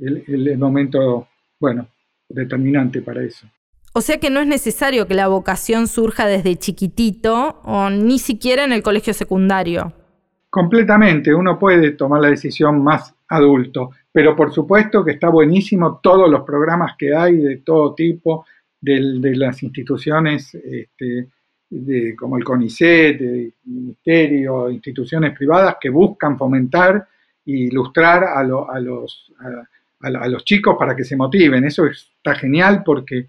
el 0.00 0.58
momento, 0.58 1.28
bueno, 1.58 1.88
determinante 2.28 3.02
para 3.02 3.22
eso. 3.24 3.46
O 3.92 4.02
sea 4.02 4.18
que 4.18 4.30
no 4.30 4.40
es 4.40 4.46
necesario 4.46 5.08
que 5.08 5.14
la 5.14 5.26
vocación 5.26 5.88
surja 5.88 6.26
desde 6.26 6.56
chiquitito 6.56 7.60
o 7.64 7.90
ni 7.90 8.20
siquiera 8.20 8.62
en 8.64 8.72
el 8.72 8.82
colegio 8.82 9.12
secundario. 9.12 9.92
Completamente, 10.48 11.34
uno 11.34 11.58
puede 11.58 11.92
tomar 11.92 12.20
la 12.20 12.30
decisión 12.30 12.82
más 12.84 13.14
adulto, 13.28 13.90
pero 14.12 14.36
por 14.36 14.52
supuesto 14.52 15.04
que 15.04 15.12
está 15.12 15.28
buenísimo 15.28 15.98
todos 16.00 16.30
los 16.30 16.42
programas 16.42 16.96
que 16.96 17.14
hay 17.14 17.36
de 17.36 17.56
todo 17.58 17.94
tipo, 17.94 18.46
de, 18.80 19.00
las 19.36 19.62
instituciones 19.62 20.54
este, 20.54 21.28
como 22.16 22.36
el 22.36 22.44
CONICET, 22.44 23.20
el 23.20 23.54
Ministerio, 23.64 24.70
instituciones 24.70 25.36
privadas 25.36 25.76
que 25.80 25.90
buscan 25.90 26.38
fomentar 26.38 27.06
e 27.44 27.52
ilustrar 27.52 28.24
a, 28.24 28.42
los, 28.42 29.32
a 30.00 30.28
los 30.28 30.44
chicos 30.44 30.76
para 30.78 30.94
que 30.94 31.04
se 31.04 31.16
motiven. 31.16 31.64
Eso 31.64 31.86
está 31.86 32.34
genial 32.34 32.82
porque 32.84 33.28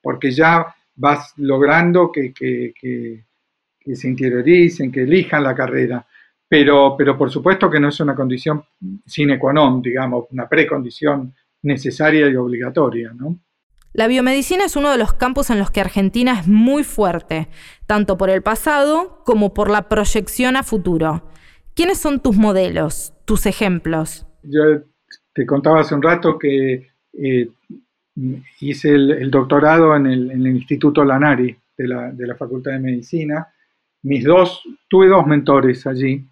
porque 0.00 0.30
ya 0.30 0.74
vas 0.94 1.32
logrando 1.36 2.10
que, 2.12 2.32
se 2.34 4.08
interioricen, 4.08 4.92
que 4.92 5.02
elijan 5.02 5.42
la 5.42 5.54
carrera. 5.54 6.06
Pero, 6.48 6.94
pero 6.98 7.16
por 7.16 7.30
supuesto 7.30 7.70
que 7.70 7.80
no 7.80 7.88
es 7.88 7.98
una 8.00 8.14
condición 8.14 8.62
sine 9.06 9.38
qua 9.38 9.54
non, 9.54 9.80
digamos, 9.80 10.26
una 10.30 10.46
precondición 10.46 11.34
necesaria 11.62 12.28
y 12.28 12.36
obligatoria, 12.36 13.12
¿no? 13.14 13.38
La 13.94 14.06
biomedicina 14.06 14.64
es 14.64 14.76
uno 14.76 14.90
de 14.90 14.98
los 14.98 15.12
campos 15.12 15.50
en 15.50 15.58
los 15.58 15.70
que 15.70 15.80
Argentina 15.80 16.38
es 16.40 16.48
muy 16.48 16.82
fuerte, 16.82 17.48
tanto 17.86 18.16
por 18.16 18.30
el 18.30 18.42
pasado 18.42 19.22
como 19.24 19.52
por 19.52 19.70
la 19.70 19.88
proyección 19.88 20.56
a 20.56 20.62
futuro. 20.62 21.28
¿Quiénes 21.74 21.98
son 21.98 22.20
tus 22.20 22.36
modelos, 22.36 23.12
tus 23.26 23.44
ejemplos? 23.44 24.26
Yo 24.42 24.62
te 25.34 25.44
contaba 25.44 25.80
hace 25.80 25.94
un 25.94 26.02
rato 26.02 26.38
que 26.38 26.88
eh, 27.12 27.48
hice 28.60 28.90
el, 28.90 29.30
doctorado 29.30 29.96
en 29.96 30.06
el, 30.06 30.46
Instituto 30.46 31.04
Lanari 31.04 31.56
de 31.76 31.88
la, 31.88 32.36
Facultad 32.36 32.72
de 32.72 32.78
Medicina. 32.78 33.46
Mis 34.02 34.24
dos, 34.24 34.62
tuve 34.88 35.08
dos 35.08 35.26
mentores 35.26 35.86
allí, 35.86 36.24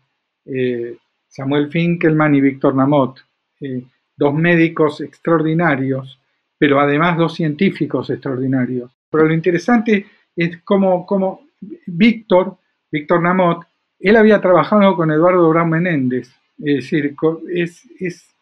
eh, 0.45 0.97
Samuel 1.29 1.71
Finkelman 1.71 2.35
y 2.35 2.41
Víctor 2.41 2.75
Namot, 2.75 3.21
eh, 3.61 3.85
dos 4.17 4.35
médicos 4.35 5.01
extraordinarios, 5.01 6.21
pero 6.59 6.81
además 6.81 7.17
dos 7.17 7.35
científicos 7.35 8.11
extraordinarios. 8.11 8.91
Pero 9.09 9.27
lo 9.27 9.35
interesante 9.35 10.07
es 10.37 10.59
cómo, 10.63 11.07
cómo 11.07 11.47
Víctor, 11.87 12.57
Víctor 12.91 13.23
Namot, 13.23 13.65
él 13.99 14.17
había 14.17 14.41
trabajado 14.41 14.97
con 14.97 15.11
Eduardo 15.11 15.49
Brown 15.49 15.71
Menéndez, 15.71 16.35
es 16.59 16.77
decir, 16.77 17.15
es, 17.55 17.87
es, 17.99 18.35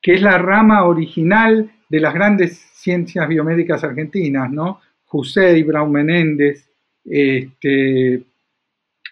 que 0.00 0.14
es 0.14 0.22
la 0.22 0.38
rama 0.38 0.84
original 0.84 1.70
de 1.88 2.00
las 2.00 2.14
grandes 2.14 2.58
ciencias 2.74 3.26
biomédicas 3.28 3.82
argentinas, 3.84 4.50
¿no? 4.50 4.80
José 5.04 5.62
Brown 5.62 5.90
Menéndez, 5.90 6.68
este, 7.04 8.22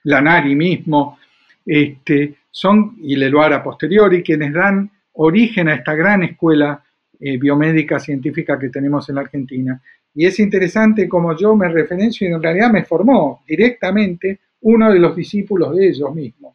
Lanari 0.04 0.54
mismo, 0.54 1.18
este, 1.64 2.34
son, 2.50 2.96
y 3.00 3.16
Leluara 3.16 3.62
posteriori, 3.62 4.22
quienes 4.22 4.52
dan 4.52 4.90
origen 5.14 5.68
a 5.68 5.74
esta 5.74 5.94
gran 5.94 6.22
escuela 6.22 6.82
eh, 7.18 7.38
biomédica 7.38 7.98
científica 7.98 8.58
que 8.58 8.68
tenemos 8.68 9.08
en 9.08 9.14
la 9.14 9.22
Argentina. 9.22 9.82
Y 10.14 10.26
es 10.26 10.38
interesante 10.38 11.08
como 11.08 11.36
yo 11.36 11.56
me 11.56 11.68
referencio 11.68 12.28
y 12.28 12.32
en 12.32 12.42
realidad 12.42 12.70
me 12.70 12.84
formó 12.84 13.42
directamente 13.46 14.40
uno 14.62 14.92
de 14.92 14.98
los 14.98 15.16
discípulos 15.16 15.74
de 15.74 15.88
ellos 15.88 16.14
mismos. 16.14 16.54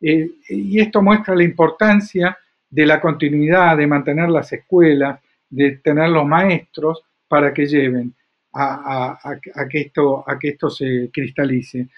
Eh, 0.00 0.30
y 0.48 0.80
esto 0.80 1.02
muestra 1.02 1.34
la 1.34 1.44
importancia 1.44 2.36
de 2.68 2.86
la 2.86 3.00
continuidad, 3.00 3.76
de 3.76 3.86
mantener 3.86 4.28
las 4.28 4.52
escuelas, 4.52 5.20
de 5.48 5.78
tener 5.78 6.10
los 6.10 6.26
maestros 6.26 7.02
para 7.28 7.52
que 7.52 7.66
lleven 7.66 8.14
a, 8.52 9.38
que 9.70 9.80
esto, 9.80 10.24
a 10.26 10.38
que 10.38 10.48
esto 10.50 10.70
se 10.70 11.10
cristalice. 11.12 11.88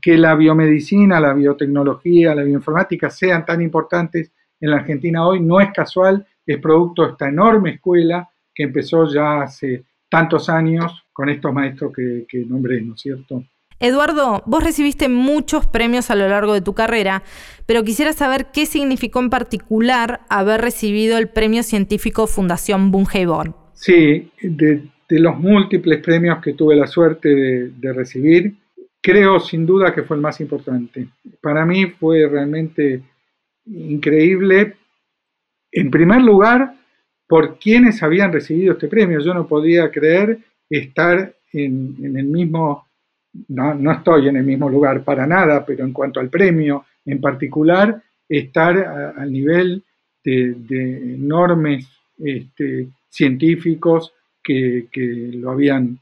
Que 0.00 0.18
la 0.18 0.34
biomedicina, 0.34 1.20
la 1.20 1.32
biotecnología, 1.32 2.34
la 2.34 2.42
bioinformática 2.42 3.08
sean 3.10 3.46
tan 3.46 3.62
importantes 3.62 4.32
en 4.60 4.70
la 4.70 4.76
Argentina 4.76 5.26
hoy 5.26 5.40
no 5.40 5.60
es 5.60 5.72
casual, 5.72 6.26
es 6.44 6.58
producto 6.58 7.04
de 7.04 7.12
esta 7.12 7.28
enorme 7.28 7.70
escuela 7.70 8.28
que 8.54 8.64
empezó 8.64 9.06
ya 9.06 9.42
hace 9.42 9.84
tantos 10.08 10.50
años 10.50 11.06
con 11.12 11.28
estos 11.28 11.52
maestros 11.52 11.92
que, 11.94 12.26
que 12.28 12.44
nombré, 12.44 12.82
¿no 12.82 12.94
es 12.94 13.00
cierto? 13.00 13.44
Eduardo, 13.82 14.42
vos 14.44 14.62
recibiste 14.62 15.08
muchos 15.08 15.66
premios 15.66 16.10
a 16.10 16.14
lo 16.14 16.28
largo 16.28 16.52
de 16.52 16.60
tu 16.60 16.74
carrera, 16.74 17.22
pero 17.64 17.82
quisiera 17.82 18.12
saber 18.12 18.48
qué 18.52 18.66
significó 18.66 19.20
en 19.20 19.30
particular 19.30 20.20
haber 20.28 20.60
recibido 20.60 21.16
el 21.16 21.30
premio 21.30 21.62
científico 21.62 22.26
Fundación 22.26 22.90
Bungeborn. 22.90 23.54
Sí, 23.72 24.30
de, 24.42 24.82
los 25.08 25.38
múltiples 25.38 26.02
premios 26.02 26.42
que 26.42 26.52
tuve 26.52 26.76
la 26.76 26.86
suerte 26.86 27.70
de, 27.70 27.92
recibir, 27.94 28.54
creo 29.00 29.40
sin 29.40 29.64
duda 29.64 29.94
que 29.94 30.02
fue 30.02 30.16
el 30.16 30.22
más 30.22 30.42
importante. 30.42 31.08
Para 31.40 31.64
mí 31.64 31.86
fue 31.86 32.28
realmente 32.28 33.00
increíble, 33.64 34.76
en 35.72 35.90
primer 35.90 36.20
lugar, 36.20 36.74
por 37.26 37.58
quienes 37.58 38.02
habían 38.02 38.30
recibido 38.30 38.74
este 38.74 38.88
premio. 38.88 39.20
Yo 39.20 39.32
no 39.32 39.46
podía 39.48 39.90
creer 39.90 40.38
estar 40.68 41.34
en, 41.54 41.96
en 42.02 42.18
el 42.18 42.26
mismo 42.26 42.89
no, 43.48 43.92
estoy 43.92 44.28
en 44.28 44.36
el 44.36 44.44
mismo 44.44 44.68
lugar 44.68 45.02
para 45.04 45.26
nada, 45.26 45.64
pero 45.64 45.84
en 45.84 45.92
cuanto 45.92 46.20
al 46.20 46.28
premio 46.28 46.84
en 47.04 47.20
particular, 47.20 48.02
estar 48.28 48.76
al 49.16 49.32
nivel 49.32 49.82
de, 50.22 51.14
enormes 51.14 51.86
este, 52.18 52.88
científicos 53.08 54.12
que, 54.42 54.88
lo 55.34 55.50
habían 55.50 55.98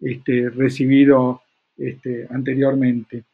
este, 0.00 0.50
recibido 0.50 1.42
este, 1.76 2.26
anteriormente. 2.30 3.24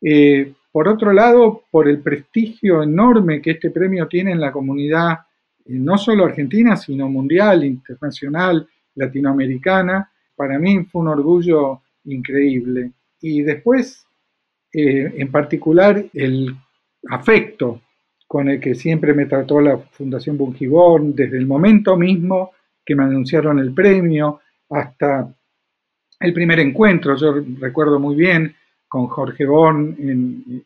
Eh, 0.00 0.52
por 0.72 0.88
otro 0.88 1.12
lado, 1.12 1.64
por 1.70 1.88
el 1.88 2.00
prestigio 2.00 2.82
enorme 2.82 3.40
que 3.40 3.52
este 3.52 3.70
premio 3.70 4.06
tiene 4.06 4.32
en 4.32 4.40
la 4.40 4.52
comunidad, 4.52 5.20
eh, 5.64 5.72
no 5.72 5.96
solo 5.96 6.24
argentina, 6.24 6.76
sino 6.76 7.08
mundial, 7.08 7.64
internacional, 7.64 8.66
latinoamericana, 8.94 10.10
para 10.34 10.58
mí 10.58 10.84
fue 10.84 11.02
un 11.02 11.08
orgullo 11.08 11.80
increíble. 12.06 12.92
Y 13.20 13.42
después, 13.42 14.06
eh, 14.72 15.12
en 15.16 15.30
particular, 15.30 16.04
el 16.12 16.54
afecto 17.10 17.82
con 18.26 18.48
el 18.48 18.60
que 18.60 18.74
siempre 18.74 19.14
me 19.14 19.26
trató 19.26 19.60
la 19.60 19.78
Fundación 19.78 20.36
Bungiborn, 20.36 21.14
desde 21.14 21.38
el 21.38 21.46
momento 21.46 21.96
mismo 21.96 22.52
que 22.84 22.94
me 22.94 23.04
anunciaron 23.04 23.58
el 23.58 23.72
premio 23.72 24.40
hasta 24.70 25.32
el 26.20 26.32
primer 26.32 26.60
encuentro. 26.60 27.16
Yo 27.16 27.34
recuerdo 27.60 27.98
muy 27.98 28.16
bien 28.16 28.54
con 28.88 29.06
Jorge 29.06 29.44
Born 29.44 30.64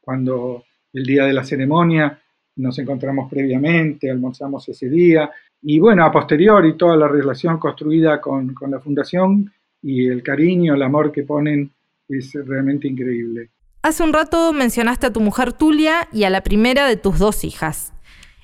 cuando 0.00 0.64
el 0.92 1.04
día 1.04 1.24
de 1.24 1.32
la 1.32 1.44
ceremonia 1.44 2.18
nos 2.56 2.78
encontramos 2.78 3.30
previamente, 3.30 4.10
almorzamos 4.10 4.68
ese 4.68 4.88
día 4.88 5.30
y 5.62 5.78
bueno, 5.78 6.04
a 6.04 6.12
posteriori 6.12 6.76
toda 6.76 6.96
la 6.96 7.08
relación 7.08 7.58
construida 7.58 8.20
con, 8.20 8.54
con 8.54 8.70
la 8.70 8.80
fundación 8.80 9.50
y 9.82 10.08
el 10.08 10.22
cariño, 10.22 10.74
el 10.74 10.82
amor 10.82 11.12
que 11.12 11.22
ponen 11.22 11.70
es 12.08 12.32
realmente 12.34 12.88
increíble. 12.88 13.50
Hace 13.82 14.02
un 14.02 14.12
rato 14.12 14.52
mencionaste 14.52 15.06
a 15.06 15.12
tu 15.12 15.20
mujer 15.20 15.52
Tulia 15.52 16.08
y 16.12 16.24
a 16.24 16.30
la 16.30 16.42
primera 16.42 16.86
de 16.86 16.96
tus 16.96 17.18
dos 17.18 17.44
hijas. 17.44 17.92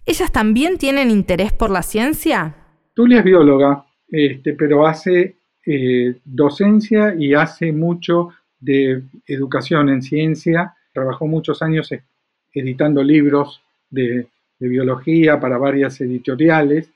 ¿Ellas 0.06 0.30
también 0.32 0.78
tienen 0.78 1.10
interés 1.10 1.52
por 1.52 1.70
la 1.70 1.82
ciencia? 1.82 2.54
Tulia 2.94 3.18
es 3.18 3.24
bióloga, 3.24 3.84
este, 4.08 4.52
pero 4.52 4.86
hace 4.86 5.36
eh, 5.66 6.16
docencia 6.24 7.14
y 7.18 7.34
hace 7.34 7.72
mucho 7.72 8.28
de 8.60 9.02
educación 9.26 9.88
en 9.88 10.02
ciencia. 10.02 10.74
Trabajó 10.92 11.26
muchos 11.26 11.62
años 11.62 11.90
e, 11.90 12.02
editando 12.52 13.02
libros 13.02 13.62
de, 13.90 14.28
biología 14.60 15.38
para 15.38 15.58
varias 15.58 16.00
editoriales. 16.00 16.90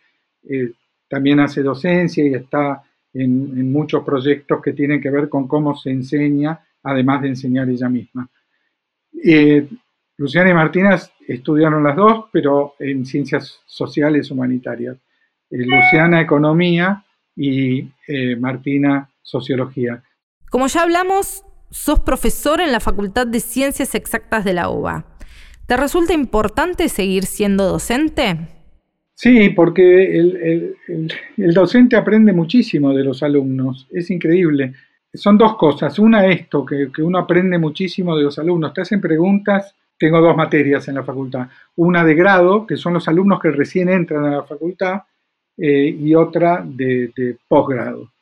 Eh, 0.48 0.72
también 1.08 1.40
hace 1.40 1.62
docencia 1.62 2.26
y 2.26 2.32
está 2.32 2.82
en, 3.22 3.72
muchos 3.72 4.04
proyectos 4.04 4.60
que 4.62 4.72
tienen 4.72 5.00
que 5.00 5.10
ver 5.10 5.28
con 5.28 5.48
cómo 5.48 5.76
se 5.76 5.90
enseña, 5.90 6.60
además 6.82 7.22
de 7.22 7.28
enseñar 7.28 7.68
ella 7.68 7.88
misma. 7.88 8.28
Eh, 9.24 9.68
Luciana 10.16 10.50
y 10.50 10.54
Martina 10.54 10.98
estudiaron 11.26 11.82
las 11.82 11.96
dos, 11.96 12.26
pero 12.32 12.74
en 12.78 13.06
ciencias 13.06 13.60
sociales 13.66 14.30
humanitarias. 14.30 14.96
Eh, 15.50 15.64
Luciana 15.64 16.20
economía 16.20 17.04
y 17.36 17.88
eh, 18.06 18.36
Martina 18.36 19.08
sociología. 19.22 20.02
Como 20.50 20.66
ya 20.66 20.82
hablamos, 20.82 21.44
sos 21.70 22.00
profesor 22.00 22.60
en 22.60 22.72
la 22.72 22.80
Facultad 22.80 23.26
de 23.26 23.40
Ciencias 23.40 23.94
Exactas 23.94 24.44
de 24.44 24.54
la 24.54 24.68
UBA. 24.68 25.04
¿Te 25.66 25.76
resulta 25.76 26.14
importante 26.14 26.88
seguir 26.88 27.26
siendo 27.26 27.68
docente? 27.68 28.57
Sí, 29.20 29.48
porque 29.48 30.16
el, 30.16 30.76
docente 31.52 31.96
aprende 31.96 32.32
muchísimo 32.32 32.94
de 32.94 33.02
los 33.02 33.20
alumnos, 33.24 33.88
es 33.90 34.12
increíble. 34.12 34.74
Son 35.12 35.36
dos 35.36 35.56
cosas. 35.56 35.98
Una, 35.98 36.24
esto, 36.26 36.64
que, 36.64 36.88
uno 37.02 37.18
aprende 37.18 37.58
muchísimo 37.58 38.16
de 38.16 38.22
los 38.22 38.38
alumnos. 38.38 38.72
Te 38.72 38.82
hacen 38.82 39.00
preguntas, 39.00 39.74
tengo 39.98 40.20
dos 40.20 40.36
materias 40.36 40.86
en 40.86 40.94
la 40.94 41.02
facultad. 41.02 41.48
Una 41.74 42.04
de 42.04 42.14
grado, 42.14 42.64
que 42.64 42.76
son 42.76 42.94
los 42.94 43.08
alumnos 43.08 43.40
que 43.40 43.50
recién 43.50 43.88
entran 43.88 44.24
a 44.24 44.36
la 44.36 44.42
facultad, 44.44 45.02
eh, 45.56 45.96
y 45.98 46.14
otra 46.14 46.64
de, 46.64 47.38
posgrado. 47.48 48.12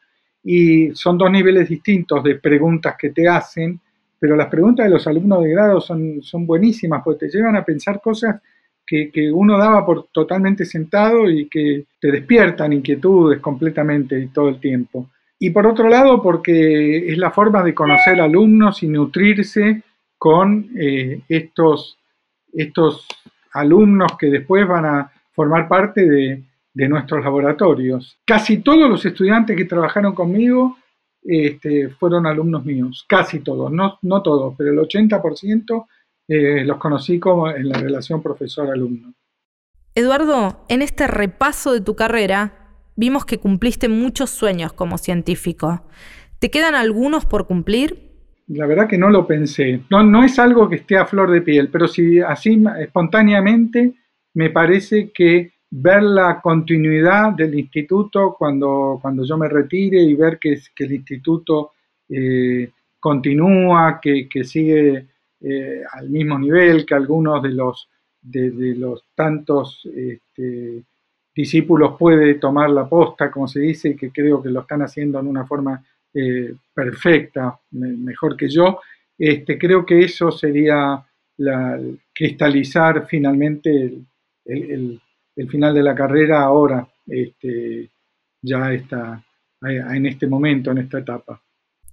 Y 0.44 0.94
son 0.94 1.18
dos 1.18 1.30
niveles 1.30 1.68
distintos 1.68 2.24
de 2.24 2.36
preguntas 2.36 2.96
que 2.98 3.10
te 3.10 3.28
hacen, 3.28 3.78
pero 4.18 4.34
las 4.34 4.48
preguntas 4.48 4.86
de 4.86 4.92
los 4.92 5.06
alumnos 5.06 5.44
de 5.44 5.50
grado 5.50 5.78
son, 5.78 6.22
son 6.22 6.46
buenísimas, 6.46 7.02
porque 7.04 7.26
te 7.26 7.36
llevan 7.36 7.56
a 7.56 7.64
pensar 7.66 8.00
cosas 8.00 8.40
que, 8.86 9.10
uno 9.32 9.58
daba 9.58 9.84
por 9.84 10.08
totalmente 10.12 10.64
sentado 10.64 11.28
y 11.28 11.48
que 11.48 11.86
te 12.00 12.12
despiertan 12.12 12.72
inquietudes 12.72 13.40
completamente 13.40 14.30
todo 14.32 14.48
el 14.48 14.60
tiempo. 14.60 15.10
Y 15.38 15.50
por 15.50 15.66
otro 15.66 15.88
lado, 15.88 16.22
porque 16.22 17.08
es 17.08 17.18
la 17.18 17.30
forma 17.30 17.62
de 17.62 17.74
conocer 17.74 18.20
alumnos 18.20 18.82
y 18.82 18.88
nutrirse 18.88 19.82
con 20.16 20.70
eh, 20.78 21.20
estos, 21.28 21.98
estos 22.52 23.06
alumnos 23.52 24.16
que 24.18 24.28
después 24.28 24.66
van 24.66 24.86
a 24.86 25.12
formar 25.32 25.68
parte 25.68 26.08
de, 26.08 26.42
nuestros 26.88 27.24
laboratorios. 27.24 28.18
Casi 28.26 28.58
todos 28.58 28.90
los 28.90 29.04
estudiantes 29.06 29.56
que 29.56 29.64
trabajaron 29.64 30.14
conmigo 30.14 30.76
este, 31.22 31.88
fueron 31.88 32.26
alumnos 32.26 32.66
míos, 32.66 33.06
casi 33.08 33.40
todos, 33.40 33.72
no, 33.72 33.98
no 34.02 34.20
todos, 34.20 34.54
pero 34.58 34.72
el 34.72 34.78
80% 34.78 35.86
eh, 36.28 36.64
los 36.64 36.78
conocí 36.78 37.18
como 37.18 37.48
en 37.48 37.68
la 37.68 37.78
relación 37.78 38.22
profesor-alumno. 38.22 39.14
Eduardo, 39.94 40.64
en 40.68 40.82
este 40.82 41.06
repaso 41.06 41.72
de 41.72 41.80
tu 41.80 41.96
carrera, 41.96 42.52
vimos 42.96 43.24
que 43.24 43.38
cumpliste 43.38 43.88
muchos 43.88 44.30
sueños 44.30 44.72
como 44.72 44.98
científico. 44.98 45.82
¿Te 46.38 46.50
quedan 46.50 46.74
algunos 46.74 47.24
por 47.24 47.46
cumplir? 47.46 48.06
La 48.48 48.66
verdad 48.66 48.88
que 48.88 48.98
no 48.98 49.10
lo 49.10 49.26
pensé. 49.26 49.80
No, 49.90 50.02
no 50.02 50.22
es 50.22 50.38
algo 50.38 50.68
que 50.68 50.76
esté 50.76 50.96
a 50.96 51.06
flor 51.06 51.30
de 51.30 51.42
piel, 51.42 51.68
pero 51.68 51.88
si 51.88 52.20
así 52.20 52.62
espontáneamente 52.78 53.94
me 54.34 54.50
parece 54.50 55.10
que 55.12 55.52
ver 55.70 56.02
la 56.02 56.40
continuidad 56.40 57.32
del 57.32 57.58
instituto 57.58 58.36
cuando, 58.38 58.98
cuando 59.00 59.24
yo 59.24 59.36
me 59.36 59.48
retire 59.48 60.00
y 60.00 60.14
ver 60.14 60.38
que, 60.38 60.58
que 60.74 60.84
el 60.84 60.92
instituto 60.92 61.72
eh, 62.08 62.70
continúa, 63.00 63.98
que, 64.00 64.28
que 64.28 64.44
sigue 64.44 65.06
eh, 65.40 65.82
al 65.92 66.08
mismo 66.08 66.38
nivel 66.38 66.86
que 66.86 66.94
algunos 66.94 67.42
de 67.42 67.50
los, 67.50 67.88
de, 68.20 68.74
los 68.76 69.04
tantos 69.14 69.86
este, 69.94 70.82
discípulos 71.34 71.96
puede 71.98 72.34
tomar 72.34 72.70
la 72.70 72.88
posta, 72.88 73.30
como 73.30 73.46
se 73.46 73.60
dice, 73.60 73.94
que 73.94 74.10
creo 74.10 74.42
que 74.42 74.50
lo 74.50 74.60
están 74.60 74.82
haciendo 74.82 75.20
en 75.20 75.26
una 75.26 75.46
forma 75.46 75.84
eh, 76.14 76.54
perfecta, 76.72 77.58
mejor 77.72 78.36
que 78.36 78.48
yo, 78.48 78.80
este, 79.18 79.58
creo 79.58 79.84
que 79.84 80.00
eso 80.00 80.30
sería 80.30 81.04
la, 81.38 81.78
cristalizar 82.14 83.06
finalmente 83.06 83.92
el, 84.44 85.00
final 85.48 85.74
de 85.74 85.82
la 85.82 85.94
carrera 85.94 86.42
ahora, 86.42 86.88
este, 87.06 87.90
ya 88.40 88.72
está 88.72 89.22
en 89.62 90.06
este 90.06 90.26
momento, 90.26 90.70
en 90.70 90.78
esta 90.78 90.98
etapa. 90.98 91.42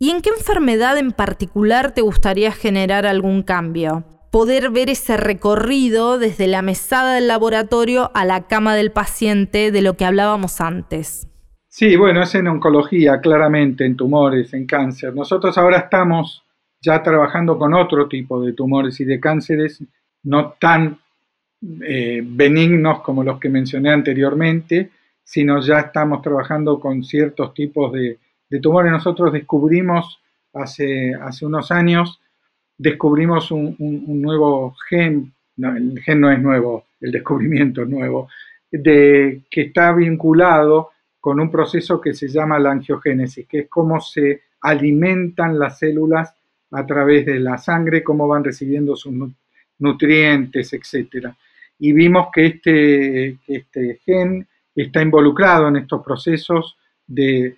¿Y 0.04 0.10
en 0.10 0.22
qué 0.22 0.32
enfermedad 0.32 0.98
en 0.98 1.14
particular 1.14 1.94
te 1.94 2.02
gustaría 2.02 2.52
generar 2.52 3.06
algún 3.06 3.42
cambio? 3.42 4.04
Poder 4.34 4.70
ver 4.70 4.90
ese 4.90 5.16
recorrido 5.16 6.20
desde 6.20 6.46
la 6.48 6.62
mesada 6.62 7.16
del 7.16 7.30
laboratorio 7.30 8.12
a 8.14 8.26
la 8.26 8.46
cama 8.48 8.76
del 8.76 8.92
paciente 8.92 9.72
de 9.72 9.82
lo 9.82 9.94
que 9.94 10.04
hablábamos 10.04 10.60
antes. 10.60 11.30
Sí, 11.70 11.96
bueno, 11.96 12.22
es 12.22 12.36
en 12.36 12.50
oncología, 12.50 13.22
claramente, 13.22 13.86
en 13.86 13.96
tumores, 13.96 14.54
en 14.54 14.66
cáncer. 14.66 15.16
Nosotros 15.16 15.58
ahora 15.58 15.78
estamos 15.78 16.44
ya 16.82 17.02
trabajando 17.02 17.58
con 17.58 17.74
otro 17.74 18.10
tipo 18.10 18.42
de 18.42 18.52
tumores 18.52 19.00
y 19.00 19.06
de 19.06 19.22
cánceres 19.22 19.82
no 20.24 20.56
tan 20.60 21.00
eh, 21.82 22.22
benignos 22.26 23.00
como 23.04 23.24
los 23.24 23.40
que 23.40 23.48
mencioné 23.48 23.94
anteriormente, 23.94 24.90
sino 25.24 25.62
ya 25.62 25.80
estamos 25.80 26.22
trabajando 26.22 26.78
con 26.82 27.06
ciertos 27.06 27.54
tipos 27.54 27.94
de 27.94 28.20
de 28.54 28.60
tumores 28.60 28.92
nosotros 28.92 29.34
descubrimos 29.34 30.22
hace, 30.54 31.12
hace 31.16 31.44
unos 31.44 31.72
años, 31.72 32.22
descubrimos 32.78 33.50
un, 33.50 33.76
nuevo 34.22 34.76
gen, 34.88 35.34
el 35.58 36.00
gen 36.02 36.22
no 36.22 36.32
es 36.32 36.40
nuevo, 36.40 36.86
el 37.02 37.12
descubrimiento 37.12 37.82
es 37.82 37.90
nuevo, 37.90 38.30
de, 38.70 39.42
que 39.50 39.62
está 39.62 39.92
vinculado 39.94 40.92
con 41.20 41.40
un 41.40 41.50
proceso 41.50 42.00
que 42.00 42.14
se 42.14 42.28
llama 42.28 42.60
la 42.60 42.74
angiogénesis, 42.74 43.48
que 43.48 43.62
es 43.62 43.68
cómo 43.68 44.00
se 44.00 44.44
alimentan 44.62 45.58
las 45.58 45.80
células 45.80 46.36
a 46.70 46.86
través 46.86 47.26
de 47.26 47.40
la 47.40 47.58
sangre, 47.58 48.04
cómo 48.04 48.28
van 48.28 48.44
recibiendo 48.44 48.96
sus 48.96 49.16
nutrientes, 49.80 50.74
etc. 50.74 51.26
Y 51.80 51.92
vimos 51.92 52.28
que 52.32 52.46
este, 52.46 53.38
que 53.48 53.56
este 53.56 54.00
gen 54.06 54.48
está 54.76 55.02
involucrado 55.02 55.70
en 55.70 55.78
estos 55.78 56.04
procesos 56.06 56.78
de 57.08 57.58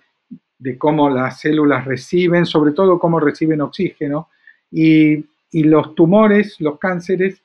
de 0.58 0.78
cómo 0.78 1.10
las 1.10 1.40
células 1.40 1.84
reciben, 1.84 2.46
sobre 2.46 2.72
todo 2.72 2.98
cómo 2.98 3.20
reciben 3.20 3.60
oxígeno, 3.60 4.28
y, 4.70 5.24
los 5.52 5.94
tumores, 5.94 6.60
los 6.60 6.78
cánceres, 6.78 7.40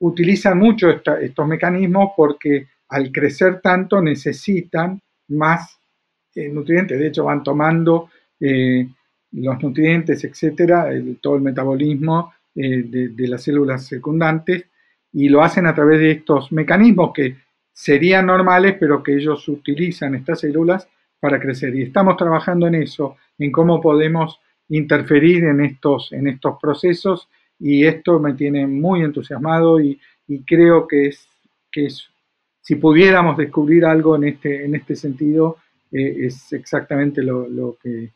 utilizan 0.00 0.58
mucho 0.58 0.90
estos 0.90 1.46
mecanismos 1.46 2.10
porque 2.14 2.66
al 2.88 3.10
crecer 3.10 3.60
tanto 3.62 4.02
necesitan 4.02 5.00
más 5.28 5.78
eh, 6.34 6.50
nutrientes, 6.50 6.98
de 6.98 7.06
hecho 7.06 7.24
van 7.24 7.42
tomando 7.42 8.10
eh, 8.38 8.86
los 9.32 9.62
nutrientes, 9.62 10.24
etcétera, 10.24 10.90
todo 11.22 11.36
el 11.36 11.42
metabolismo 11.42 12.34
eh, 12.54 12.82
de, 12.82 13.08
de 13.08 13.28
las 13.28 13.42
células 13.42 13.86
secundantes, 13.86 14.66
y 15.12 15.28
lo 15.28 15.42
hacen 15.42 15.66
a 15.66 15.74
través 15.74 16.00
de 16.00 16.10
estos 16.10 16.52
mecanismos 16.52 17.12
que 17.14 17.36
serían 17.72 18.26
normales, 18.26 18.76
pero 18.78 19.02
que 19.02 19.14
ellos 19.14 19.48
utilizan 19.48 20.16
estas 20.16 20.40
células 20.40 20.86
para 21.24 21.40
crecer. 21.40 21.74
Y 21.74 21.84
estamos 21.84 22.18
trabajando 22.18 22.66
en 22.66 22.74
eso, 22.74 23.16
en 23.38 23.50
cómo 23.50 23.80
podemos 23.80 24.38
interferir 24.68 25.44
en 25.44 25.62
estos, 25.64 26.12
en 26.12 26.28
estos 26.28 26.58
procesos 26.60 27.30
y 27.58 27.86
esto 27.86 28.20
me 28.20 28.34
tiene 28.34 28.66
muy 28.66 29.00
entusiasmado 29.00 29.80
y, 29.80 29.98
creo 30.46 30.86
que 30.86 31.06
es, 31.06 31.26
que 31.72 31.86
es, 31.86 32.10
si 32.60 32.74
pudiéramos 32.74 33.38
descubrir 33.38 33.86
algo 33.86 34.16
en 34.16 34.24
este, 34.24 34.66
en 34.66 34.74
este 34.74 34.96
sentido, 34.96 35.56
eh, 35.90 36.26
es 36.26 36.52
exactamente 36.52 37.22
lo, 37.22 37.78
que, 37.82 38.10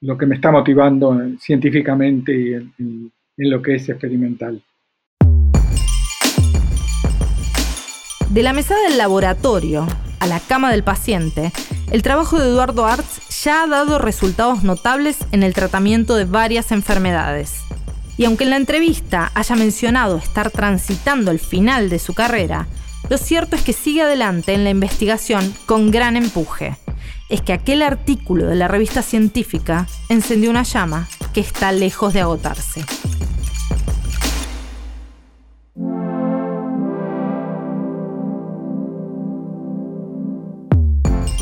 lo 0.00 0.18
que 0.18 0.26
me 0.26 0.34
está 0.34 0.50
motivando 0.50 1.16
científicamente 1.38 2.32
y 2.34 2.54
en 2.54 3.12
lo 3.36 3.62
que 3.62 3.76
es 3.76 3.88
experimental. 3.88 4.60
De 8.30 8.42
la 8.42 8.52
mesa 8.52 8.74
del 8.88 8.98
laboratorio 8.98 9.86
a 10.18 10.26
la 10.26 10.40
cama 10.40 10.72
del 10.72 10.82
paciente, 10.82 11.52
el 11.90 12.02
trabajo 12.02 12.38
de 12.38 12.48
Eduardo 12.48 12.86
Arts 12.86 13.42
ya 13.44 13.62
ha 13.62 13.66
dado 13.66 13.98
resultados 13.98 14.62
notables 14.64 15.18
en 15.32 15.42
el 15.42 15.54
tratamiento 15.54 16.16
de 16.16 16.24
varias 16.24 16.72
enfermedades. 16.72 17.54
Y 18.16 18.24
aunque 18.24 18.44
en 18.44 18.50
la 18.50 18.56
entrevista 18.56 19.32
haya 19.34 19.56
mencionado 19.56 20.16
estar 20.16 20.50
transitando 20.50 21.30
el 21.30 21.38
final 21.38 21.90
de 21.90 21.98
su 21.98 22.14
carrera, 22.14 22.68
lo 23.10 23.18
cierto 23.18 23.56
es 23.56 23.62
que 23.62 23.72
sigue 23.72 24.02
adelante 24.02 24.54
en 24.54 24.64
la 24.64 24.70
investigación 24.70 25.54
con 25.66 25.90
gran 25.90 26.16
empuje. 26.16 26.76
Es 27.28 27.42
que 27.42 27.52
aquel 27.52 27.82
artículo 27.82 28.46
de 28.46 28.54
la 28.54 28.68
revista 28.68 29.02
científica 29.02 29.86
encendió 30.08 30.50
una 30.50 30.62
llama 30.62 31.08
que 31.32 31.40
está 31.40 31.72
lejos 31.72 32.14
de 32.14 32.20
agotarse. 32.20 32.84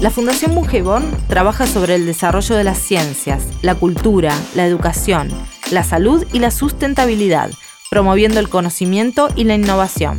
La 0.03 0.11
Fundación 0.11 0.53
Mujeborn 0.53 1.05
trabaja 1.29 1.65
sobre 1.65 1.95
el 1.95 2.07
desarrollo 2.07 2.57
de 2.57 2.65
las 2.65 2.79
ciencias, 2.79 3.45
la 3.63 3.77
cultura, 3.77 4.37
la 4.57 4.67
educación, 4.67 5.29
la 5.71 5.85
salud 5.85 6.27
y 6.33 6.41
la 6.41 6.51
sustentabilidad, 6.51 7.53
promoviendo 7.89 8.41
el 8.41 8.49
conocimiento 8.49 9.29
y 9.37 9.45
la 9.45 9.55
innovación. 9.55 10.19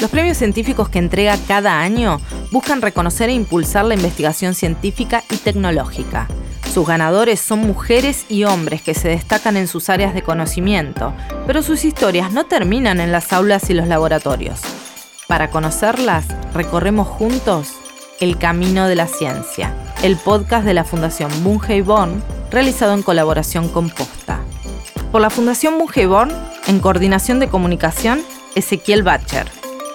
Los 0.00 0.08
premios 0.08 0.36
científicos 0.36 0.88
que 0.88 1.00
entrega 1.00 1.36
cada 1.48 1.80
año 1.80 2.20
buscan 2.52 2.80
reconocer 2.80 3.28
e 3.28 3.32
impulsar 3.32 3.86
la 3.86 3.94
investigación 3.94 4.54
científica 4.54 5.24
y 5.32 5.36
tecnológica. 5.38 6.28
Sus 6.72 6.86
ganadores 6.86 7.40
son 7.40 7.58
mujeres 7.58 8.24
y 8.28 8.44
hombres 8.44 8.82
que 8.82 8.94
se 8.94 9.08
destacan 9.08 9.56
en 9.56 9.66
sus 9.66 9.88
áreas 9.88 10.14
de 10.14 10.22
conocimiento, 10.22 11.12
pero 11.48 11.64
sus 11.64 11.84
historias 11.84 12.30
no 12.30 12.44
terminan 12.44 13.00
en 13.00 13.10
las 13.10 13.32
aulas 13.32 13.68
y 13.68 13.74
los 13.74 13.88
laboratorios. 13.88 14.60
Para 15.26 15.50
conocerlas, 15.50 16.26
recorremos 16.54 17.08
juntos 17.08 17.81
el 18.22 18.38
Camino 18.38 18.86
de 18.86 18.94
la 18.94 19.08
Ciencia, 19.08 19.74
el 20.04 20.14
podcast 20.16 20.64
de 20.64 20.74
la 20.74 20.84
Fundación 20.84 21.28
Born, 21.42 22.22
realizado 22.52 22.94
en 22.94 23.02
colaboración 23.02 23.68
con 23.68 23.90
Posta. 23.90 24.38
Por 25.10 25.20
la 25.20 25.28
Fundación 25.28 25.74
Born, 25.76 26.30
en 26.68 26.78
coordinación 26.78 27.40
de 27.40 27.48
comunicación, 27.48 28.20
Ezequiel 28.54 29.02
Bacher. 29.02 29.48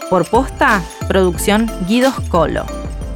Por 0.09 0.29
Posta, 0.29 0.83
producción 1.07 1.71
Guidos 1.87 2.15
Colo. 2.27 2.65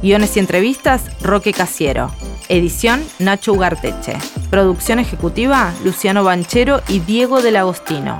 Guiones 0.00 0.34
y 0.38 0.40
entrevistas, 0.40 1.02
Roque 1.20 1.52
Casiero. 1.52 2.10
Edición, 2.48 3.04
Nacho 3.18 3.52
Ugarteche. 3.52 4.16
Producción 4.48 4.98
ejecutiva, 4.98 5.74
Luciano 5.84 6.24
Banchero 6.24 6.80
y 6.88 7.00
Diego 7.00 7.42
del 7.42 7.56
Agostino. 7.56 8.16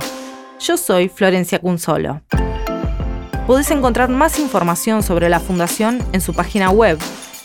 Yo 0.59 0.77
soy 0.77 1.09
Florencia 1.09 1.57
Cunzolo. 1.57 2.21
Podés 3.47 3.71
encontrar 3.71 4.09
más 4.09 4.37
información 4.39 5.01
sobre 5.03 5.27
la 5.29 5.41
fundación 5.41 6.01
en 6.13 6.21
su 6.21 6.33
página 6.33 6.69
web 6.69 6.97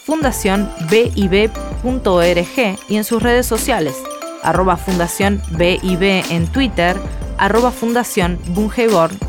fundacionbib.org 0.05 2.79
y 2.89 2.97
en 2.97 3.05
sus 3.05 3.23
redes 3.23 3.47
sociales, 3.47 3.95
arroba 4.43 4.77
fundación 4.77 5.43
BIB 5.51 6.25
en 6.31 6.47
Twitter, 6.47 6.97
arroba 7.37 7.73
fundación 7.73 8.39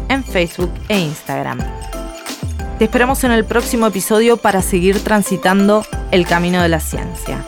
en 0.09 0.23
Facebook 0.23 0.71
e 0.87 0.99
Instagram. 0.99 1.57
Te 2.77 2.85
esperamos 2.85 3.23
en 3.23 3.31
el 3.31 3.45
próximo 3.45 3.87
episodio 3.87 4.37
para 4.37 4.61
seguir 4.61 5.03
transitando 5.03 5.83
el 6.11 6.25
camino 6.25 6.61
de 6.61 6.69
la 6.69 6.79
ciencia. 6.79 7.43